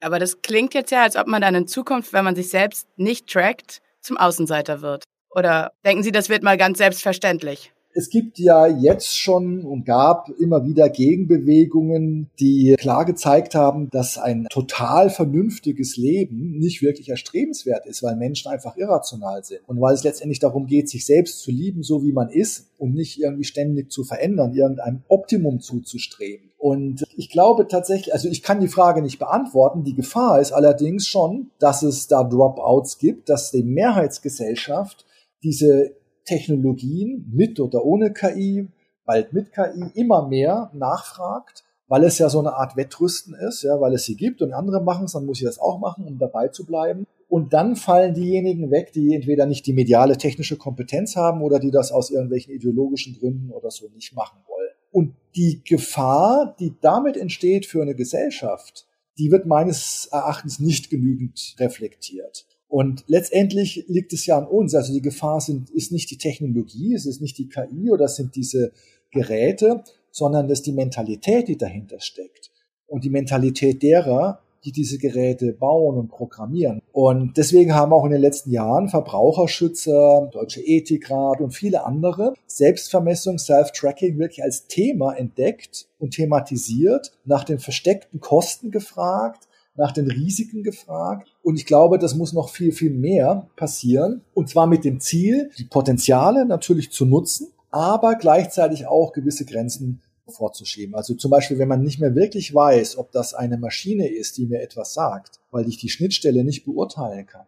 Aber 0.01 0.19
das 0.19 0.41
klingt 0.41 0.73
jetzt 0.73 0.91
ja, 0.91 1.03
als 1.03 1.15
ob 1.15 1.27
man 1.27 1.41
dann 1.41 1.55
in 1.55 1.67
Zukunft, 1.67 2.13
wenn 2.13 2.23
man 2.25 2.35
sich 2.35 2.49
selbst 2.49 2.87
nicht 2.97 3.27
trackt, 3.27 3.81
zum 4.01 4.17
Außenseiter 4.17 4.81
wird. 4.81 5.03
Oder 5.31 5.71
denken 5.85 6.03
Sie, 6.03 6.11
das 6.11 6.29
wird 6.29 6.43
mal 6.43 6.57
ganz 6.57 6.77
selbstverständlich? 6.77 7.71
Es 7.91 8.09
gibt 8.09 8.37
ja 8.37 8.67
jetzt 8.67 9.17
schon 9.17 9.65
und 9.65 9.83
gab 9.83 10.29
immer 10.39 10.63
wieder 10.63 10.89
Gegenbewegungen, 10.89 12.29
die 12.39 12.75
klar 12.77 13.03
gezeigt 13.03 13.55
haben, 13.55 13.89
dass 13.89 14.19
ein 14.19 14.45
total 14.51 15.09
vernünftiges 15.09 15.97
Leben 15.97 16.59
nicht 16.59 16.83
wirklich 16.83 17.09
erstrebenswert 17.09 17.87
ist, 17.87 18.03
weil 18.03 18.15
Menschen 18.15 18.51
einfach 18.51 18.77
irrational 18.77 19.43
sind. 19.43 19.61
Und 19.67 19.81
weil 19.81 19.95
es 19.95 20.03
letztendlich 20.03 20.39
darum 20.39 20.67
geht, 20.67 20.87
sich 20.87 21.05
selbst 21.05 21.41
zu 21.41 21.51
lieben, 21.51 21.81
so 21.81 22.03
wie 22.03 22.13
man 22.13 22.29
ist 22.29 22.67
und 22.77 22.93
nicht 22.93 23.19
irgendwie 23.19 23.43
ständig 23.43 23.91
zu 23.91 24.03
verändern, 24.03 24.53
irgendeinem 24.53 25.01
Optimum 25.07 25.59
zuzustreben. 25.59 26.48
Und 26.59 27.05
ich 27.15 27.29
glaube 27.29 27.69
tatsächlich, 27.69 28.13
also 28.13 28.27
ich 28.27 28.43
kann 28.43 28.59
die 28.59 28.67
Frage 28.67 29.01
nicht 29.01 29.17
beantworten. 29.17 29.85
Die 29.85 29.95
Gefahr 29.95 30.41
ist 30.41 30.51
allerdings 30.51 31.07
schon, 31.07 31.51
dass 31.57 31.83
es 31.83 32.07
da 32.07 32.25
Dropouts 32.25 32.97
gibt, 32.97 33.29
dass 33.29 33.51
die 33.51 33.63
Mehrheitsgesellschaft 33.63 35.05
diese 35.41 35.95
Technologien 36.25 37.31
mit 37.33 37.61
oder 37.61 37.85
ohne 37.85 38.11
KI, 38.11 38.67
bald 39.05 39.31
mit 39.31 39.53
KI, 39.53 39.85
immer 39.93 40.27
mehr 40.27 40.69
nachfragt, 40.73 41.63
weil 41.87 42.03
es 42.03 42.19
ja 42.19 42.27
so 42.27 42.39
eine 42.39 42.53
Art 42.53 42.75
Wettrüsten 42.75 43.35
ist, 43.35 43.63
ja, 43.63 43.79
weil 43.79 43.93
es 43.93 44.03
sie 44.03 44.17
gibt 44.17 44.41
und 44.41 44.51
andere 44.51 44.83
machen 44.83 45.05
es, 45.05 45.13
dann 45.13 45.25
muss 45.25 45.39
ich 45.39 45.45
das 45.45 45.59
auch 45.59 45.79
machen, 45.79 46.05
um 46.05 46.19
dabei 46.19 46.49
zu 46.49 46.65
bleiben. 46.65 47.07
Und 47.29 47.53
dann 47.53 47.77
fallen 47.77 48.13
diejenigen 48.13 48.69
weg, 48.69 48.91
die 48.91 49.15
entweder 49.15 49.45
nicht 49.45 49.65
die 49.65 49.73
mediale 49.73 50.17
technische 50.17 50.57
Kompetenz 50.57 51.15
haben 51.15 51.41
oder 51.41 51.59
die 51.59 51.71
das 51.71 51.93
aus 51.93 52.11
irgendwelchen 52.11 52.53
ideologischen 52.53 53.17
Gründen 53.17 53.51
oder 53.51 53.71
so 53.71 53.87
nicht 53.95 54.13
machen 54.13 54.39
wollen. 54.47 54.58
Die 55.35 55.61
Gefahr, 55.63 56.55
die 56.59 56.73
damit 56.81 57.17
entsteht 57.17 57.65
für 57.65 57.81
eine 57.81 57.95
Gesellschaft, 57.95 58.87
die 59.17 59.31
wird 59.31 59.45
meines 59.45 60.07
Erachtens 60.11 60.59
nicht 60.59 60.89
genügend 60.89 61.55
reflektiert. 61.59 62.45
Und 62.67 63.03
letztendlich 63.07 63.85
liegt 63.87 64.13
es 64.13 64.25
ja 64.25 64.37
an 64.37 64.47
uns. 64.47 64.75
Also 64.75 64.93
die 64.93 65.01
Gefahr 65.01 65.41
sind, 65.41 65.69
ist 65.71 65.91
nicht 65.91 66.09
die 66.11 66.17
Technologie, 66.17 66.93
es 66.93 67.05
ist 67.05 67.19
nicht 67.19 67.37
die 67.37 67.49
KI 67.49 67.89
oder 67.91 68.05
es 68.05 68.15
sind 68.15 68.35
diese 68.35 68.71
Geräte, 69.11 69.83
sondern 70.11 70.45
es 70.45 70.59
ist 70.59 70.67
die 70.67 70.71
Mentalität, 70.71 71.47
die 71.47 71.57
dahinter 71.57 71.99
steckt. 71.99 72.51
Und 72.87 73.03
die 73.03 73.09
Mentalität 73.09 73.83
derer, 73.83 74.41
die 74.63 74.71
diese 74.71 74.97
Geräte 74.97 75.53
bauen 75.53 75.97
und 75.97 76.09
programmieren. 76.09 76.81
Und 76.91 77.37
deswegen 77.37 77.73
haben 77.73 77.93
auch 77.93 78.05
in 78.05 78.11
den 78.11 78.21
letzten 78.21 78.51
Jahren 78.51 78.89
Verbraucherschützer, 78.89 80.29
Deutsche 80.31 80.61
Ethikrat 80.61 81.41
und 81.41 81.51
viele 81.51 81.85
andere 81.85 82.33
Selbstvermessung, 82.47 83.37
Self-Tracking 83.37 84.17
wirklich 84.17 84.43
als 84.43 84.67
Thema 84.67 85.13
entdeckt 85.13 85.87
und 85.99 86.11
thematisiert, 86.11 87.11
nach 87.25 87.43
den 87.43 87.59
versteckten 87.59 88.19
Kosten 88.19 88.71
gefragt, 88.71 89.47
nach 89.75 89.91
den 89.91 90.11
Risiken 90.11 90.61
gefragt. 90.61 91.29
Und 91.41 91.55
ich 91.55 91.65
glaube, 91.65 91.97
das 91.97 92.15
muss 92.15 92.33
noch 92.33 92.49
viel, 92.49 92.71
viel 92.71 92.91
mehr 92.91 93.47
passieren. 93.55 94.21
Und 94.33 94.49
zwar 94.49 94.67
mit 94.67 94.83
dem 94.83 94.99
Ziel, 94.99 95.51
die 95.57 95.63
Potenziale 95.63 96.45
natürlich 96.45 96.91
zu 96.91 97.05
nutzen, 97.05 97.47
aber 97.71 98.15
gleichzeitig 98.15 98.87
auch 98.87 99.13
gewisse 99.13 99.45
Grenzen 99.45 100.01
vorzuschieben. 100.29 100.95
Also 100.95 101.13
zum 101.15 101.31
Beispiel, 101.31 101.59
wenn 101.59 101.67
man 101.67 101.81
nicht 101.81 101.99
mehr 101.99 102.15
wirklich 102.15 102.53
weiß, 102.53 102.97
ob 102.97 103.11
das 103.11 103.33
eine 103.33 103.57
Maschine 103.57 104.07
ist, 104.07 104.37
die 104.37 104.45
mir 104.45 104.61
etwas 104.61 104.93
sagt, 104.93 105.39
weil 105.51 105.67
ich 105.67 105.77
die 105.77 105.89
Schnittstelle 105.89 106.43
nicht 106.43 106.65
beurteilen 106.65 107.25
kann, 107.25 107.45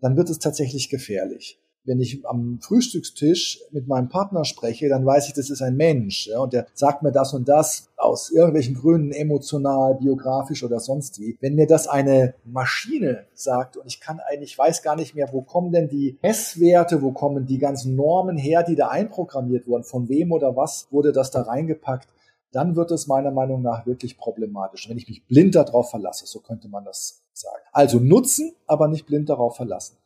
dann 0.00 0.16
wird 0.16 0.30
es 0.30 0.38
tatsächlich 0.38 0.88
gefährlich 0.88 1.60
wenn 1.84 2.00
ich 2.00 2.26
am 2.26 2.58
Frühstückstisch 2.60 3.60
mit 3.70 3.88
meinem 3.88 4.08
Partner 4.08 4.44
spreche, 4.44 4.88
dann 4.88 5.06
weiß 5.06 5.28
ich, 5.28 5.34
das 5.34 5.50
ist 5.50 5.62
ein 5.62 5.76
Mensch 5.76 6.26
ja, 6.26 6.38
und 6.38 6.52
der 6.52 6.66
sagt 6.74 7.02
mir 7.02 7.12
das 7.12 7.32
und 7.32 7.48
das 7.48 7.88
aus 7.96 8.30
irgendwelchen 8.30 8.74
Gründen 8.74 9.12
emotional, 9.12 9.94
biografisch 9.94 10.62
oder 10.62 10.80
sonst 10.80 11.20
wie. 11.20 11.36
Wenn 11.40 11.54
mir 11.54 11.66
das 11.66 11.88
eine 11.88 12.34
Maschine 12.44 13.26
sagt 13.34 13.76
und 13.76 13.86
ich 13.86 14.00
kann 14.00 14.20
eigentlich, 14.20 14.56
weiß 14.58 14.82
gar 14.82 14.96
nicht 14.96 15.14
mehr, 15.14 15.30
wo 15.32 15.42
kommen 15.42 15.72
denn 15.72 15.88
die 15.88 16.18
Messwerte, 16.22 17.02
wo 17.02 17.12
kommen 17.12 17.46
die 17.46 17.58
ganzen 17.58 17.96
Normen 17.96 18.36
her, 18.36 18.62
die 18.62 18.76
da 18.76 18.88
einprogrammiert 18.88 19.66
wurden, 19.66 19.84
von 19.84 20.08
wem 20.08 20.32
oder 20.32 20.56
was 20.56 20.86
wurde 20.90 21.12
das 21.12 21.30
da 21.30 21.42
reingepackt, 21.42 22.08
dann 22.52 22.76
wird 22.76 22.90
es 22.90 23.06
meiner 23.06 23.30
Meinung 23.30 23.62
nach 23.62 23.86
wirklich 23.86 24.18
problematisch, 24.18 24.88
wenn 24.88 24.98
ich 24.98 25.08
mich 25.08 25.24
blind 25.26 25.54
darauf 25.54 25.90
verlasse, 25.90 26.26
so 26.26 26.40
könnte 26.40 26.68
man 26.68 26.84
das 26.84 27.22
sagen. 27.32 27.62
Also 27.72 27.98
nutzen, 27.98 28.54
aber 28.66 28.88
nicht 28.88 29.06
blind 29.06 29.28
darauf 29.28 29.56
verlassen. 29.56 29.96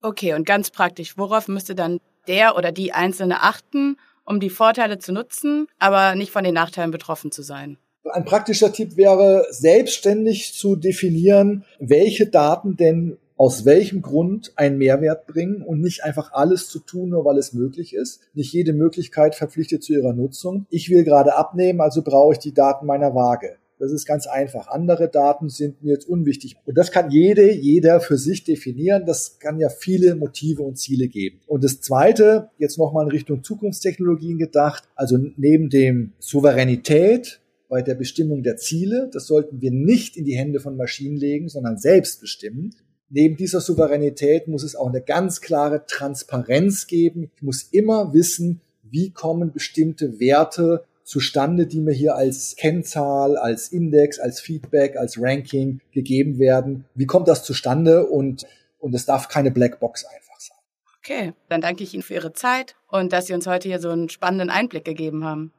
Okay, 0.00 0.34
und 0.34 0.46
ganz 0.46 0.70
praktisch, 0.70 1.18
worauf 1.18 1.48
müsste 1.48 1.74
dann 1.74 2.00
der 2.26 2.56
oder 2.56 2.72
die 2.72 2.92
Einzelne 2.92 3.42
achten, 3.42 3.96
um 4.24 4.40
die 4.40 4.50
Vorteile 4.50 4.98
zu 4.98 5.12
nutzen, 5.12 5.66
aber 5.78 6.14
nicht 6.14 6.30
von 6.30 6.44
den 6.44 6.54
Nachteilen 6.54 6.90
betroffen 6.90 7.32
zu 7.32 7.42
sein? 7.42 7.78
Ein 8.12 8.24
praktischer 8.24 8.72
Tipp 8.72 8.96
wäre, 8.96 9.46
selbstständig 9.50 10.54
zu 10.54 10.76
definieren, 10.76 11.64
welche 11.78 12.26
Daten 12.26 12.76
denn 12.76 13.18
aus 13.38 13.64
welchem 13.64 14.02
Grund 14.02 14.52
einen 14.56 14.78
Mehrwert 14.78 15.26
bringen 15.26 15.62
und 15.62 15.80
nicht 15.80 16.04
einfach 16.04 16.32
alles 16.32 16.68
zu 16.68 16.80
tun, 16.80 17.10
nur 17.10 17.24
weil 17.24 17.38
es 17.38 17.52
möglich 17.52 17.94
ist. 17.94 18.20
Nicht 18.34 18.52
jede 18.52 18.72
Möglichkeit 18.72 19.36
verpflichtet 19.36 19.84
zu 19.84 19.94
ihrer 19.94 20.12
Nutzung. 20.12 20.66
Ich 20.70 20.90
will 20.90 21.04
gerade 21.04 21.36
abnehmen, 21.36 21.80
also 21.80 22.02
brauche 22.02 22.32
ich 22.32 22.40
die 22.40 22.52
Daten 22.52 22.84
meiner 22.84 23.14
Waage. 23.14 23.56
Das 23.78 23.92
ist 23.92 24.06
ganz 24.06 24.26
einfach. 24.26 24.66
Andere 24.66 25.08
Daten 25.08 25.48
sind 25.50 25.84
mir 25.84 25.92
jetzt 25.92 26.08
unwichtig. 26.08 26.56
Und 26.66 26.76
das 26.76 26.90
kann 26.90 27.12
jede, 27.12 27.52
jeder 27.52 28.00
für 28.00 28.18
sich 28.18 28.42
definieren. 28.42 29.06
Das 29.06 29.38
kann 29.38 29.60
ja 29.60 29.68
viele 29.68 30.16
Motive 30.16 30.62
und 30.64 30.76
Ziele 30.76 31.06
geben. 31.06 31.40
Und 31.46 31.62
das 31.62 31.80
zweite, 31.80 32.50
jetzt 32.58 32.76
nochmal 32.76 33.04
in 33.04 33.12
Richtung 33.12 33.44
Zukunftstechnologien 33.44 34.38
gedacht. 34.38 34.88
Also 34.96 35.16
neben 35.36 35.70
dem 35.70 36.12
Souveränität 36.18 37.40
bei 37.68 37.82
der 37.82 37.94
Bestimmung 37.94 38.42
der 38.42 38.56
Ziele, 38.56 39.10
das 39.12 39.26
sollten 39.26 39.60
wir 39.60 39.70
nicht 39.70 40.16
in 40.16 40.24
die 40.24 40.36
Hände 40.36 40.58
von 40.58 40.76
Maschinen 40.76 41.16
legen, 41.16 41.48
sondern 41.48 41.78
selbst 41.78 42.20
bestimmen. 42.20 42.74
Neben 43.10 43.36
dieser 43.36 43.60
Souveränität 43.60 44.48
muss 44.48 44.62
es 44.62 44.76
auch 44.76 44.88
eine 44.88 45.00
ganz 45.00 45.40
klare 45.40 45.86
Transparenz 45.86 46.86
geben. 46.86 47.30
Ich 47.36 47.42
muss 47.42 47.62
immer 47.62 48.12
wissen, 48.12 48.60
wie 48.82 49.10
kommen 49.10 49.52
bestimmte 49.52 50.20
Werte 50.20 50.84
zustande, 51.04 51.66
die 51.66 51.80
mir 51.80 51.94
hier 51.94 52.16
als 52.16 52.54
Kennzahl, 52.56 53.38
als 53.38 53.68
Index, 53.68 54.18
als 54.18 54.40
Feedback, 54.40 54.96
als 54.96 55.16
Ranking 55.18 55.80
gegeben 55.90 56.38
werden. 56.38 56.84
Wie 56.94 57.06
kommt 57.06 57.28
das 57.28 57.44
zustande? 57.44 58.06
Und, 58.06 58.46
und 58.78 58.94
es 58.94 59.06
darf 59.06 59.28
keine 59.28 59.50
Blackbox 59.50 60.04
einfach 60.04 60.38
sein. 60.38 60.58
Okay, 60.98 61.32
dann 61.48 61.62
danke 61.62 61.82
ich 61.82 61.94
Ihnen 61.94 62.02
für 62.02 62.14
Ihre 62.14 62.34
Zeit 62.34 62.76
und 62.88 63.14
dass 63.14 63.26
Sie 63.26 63.32
uns 63.32 63.46
heute 63.46 63.68
hier 63.68 63.80
so 63.80 63.88
einen 63.88 64.10
spannenden 64.10 64.50
Einblick 64.50 64.84
gegeben 64.84 65.24
haben. 65.24 65.52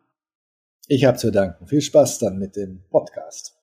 Ich 0.88 1.06
habe 1.06 1.18
zu 1.18 1.32
danken. 1.32 1.66
Viel 1.66 1.82
Spaß 1.82 2.20
dann 2.20 2.38
mit 2.38 2.56
dem 2.56 2.84
Podcast. 2.92 3.59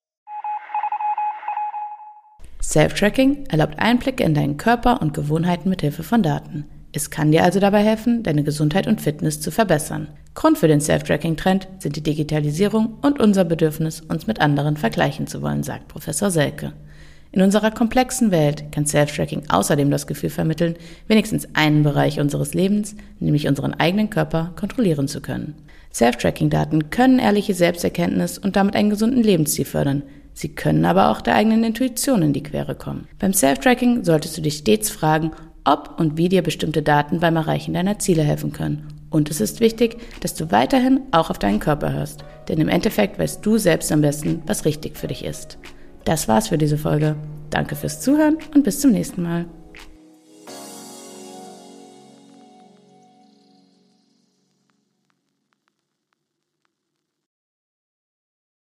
Self-Tracking 2.67 3.45
erlaubt 3.49 3.79
Einblicke 3.79 4.25
in 4.25 4.35
deinen 4.35 4.57
Körper 4.57 5.01
und 5.01 5.15
Gewohnheiten 5.15 5.69
mit 5.69 5.83
Hilfe 5.83 6.03
von 6.03 6.25
Daten. 6.25 6.65
Es 6.93 7.11
kann 7.11 7.31
dir 7.31 7.45
also 7.45 7.61
dabei 7.61 7.85
helfen, 7.85 8.25
deine 8.25 8.43
Gesundheit 8.43 8.89
und 8.89 9.01
Fitness 9.01 9.41
zu 9.41 9.53
verbessern. 9.53 10.09
Grund 10.35 10.59
für 10.59 10.67
den 10.67 10.81
Self-Tracking-Trend 10.81 11.69
sind 11.79 11.95
die 11.95 12.03
Digitalisierung 12.03 12.99
und 13.03 13.21
unser 13.21 13.45
Bedürfnis, 13.45 14.01
uns 14.01 14.27
mit 14.27 14.41
anderen 14.41 14.77
vergleichen 14.77 15.29
zu 15.29 15.43
wollen, 15.43 15.63
sagt 15.63 15.87
Professor 15.87 16.33
Selke. 16.33 16.73
In 17.31 17.41
unserer 17.41 17.71
komplexen 17.71 18.33
Welt 18.33 18.73
kann 18.73 18.85
Self-Tracking 18.85 19.45
außerdem 19.49 19.89
das 19.89 20.09
Gefühl 20.09 20.31
vermitteln, 20.31 20.75
wenigstens 21.07 21.47
einen 21.55 21.85
Bereich 21.85 22.19
unseres 22.19 22.53
Lebens, 22.53 22.97
nämlich 23.21 23.47
unseren 23.47 23.75
eigenen 23.75 24.11
Körper, 24.11 24.55
kontrollieren 24.57 25.07
zu 25.07 25.21
können. 25.21 25.55
Self-Tracking-Daten 25.95 26.91
können 26.91 27.21
ehrliche 27.21 27.55
Selbsterkenntnis 27.55 28.39
und 28.39 28.57
damit 28.57 28.75
einen 28.75 28.91
gesunden 28.91 29.23
Lebensstil 29.23 29.65
fördern. 29.65 30.03
Sie 30.37 30.51
können 30.51 30.85
aber 30.85 31.09
auch 31.09 31.23
der 31.23 31.35
eigenen 31.35 31.65
Intuition 31.65 32.21
in 32.21 32.35
die 32.35 32.43
Quere 32.43 32.75
kommen. 32.75 33.09
Beim 33.19 33.33
Self-Tracking 33.33 34.05
solltest 34.05 34.37
du 34.37 34.43
dich 34.43 34.59
stets 34.59 34.91
fragen, 34.91 35.31
ob 35.65 35.99
und 35.99 36.19
wie 36.19 36.29
dir 36.29 36.43
bestimmte 36.43 36.83
Daten 36.83 37.21
beim 37.21 37.37
Erreichen 37.37 37.73
deiner 37.73 37.99
Ziele 37.99 38.23
helfen 38.23 38.53
können. 38.53 38.87
Und 39.09 39.31
es 39.31 39.41
ist 39.41 39.61
wichtig, 39.61 39.97
dass 40.21 40.35
du 40.35 40.51
weiterhin 40.51 41.01
auch 41.11 41.31
auf 41.31 41.39
deinen 41.39 41.59
Körper 41.59 41.91
hörst, 41.91 42.23
denn 42.49 42.61
im 42.61 42.69
Endeffekt 42.69 43.19
weißt 43.19 43.45
du 43.47 43.57
selbst 43.57 43.91
am 43.91 44.03
besten, 44.03 44.43
was 44.47 44.67
richtig 44.67 44.99
für 44.99 45.07
dich 45.07 45.25
ist. 45.25 45.57
Das 46.05 46.29
war's 46.29 46.49
für 46.49 46.59
diese 46.59 46.77
Folge. 46.77 47.17
Danke 47.49 47.75
fürs 47.75 48.03
Zuhören 48.03 48.37
und 48.55 48.63
bis 48.63 48.81
zum 48.81 48.91
nächsten 48.91 49.23
Mal. 49.23 49.47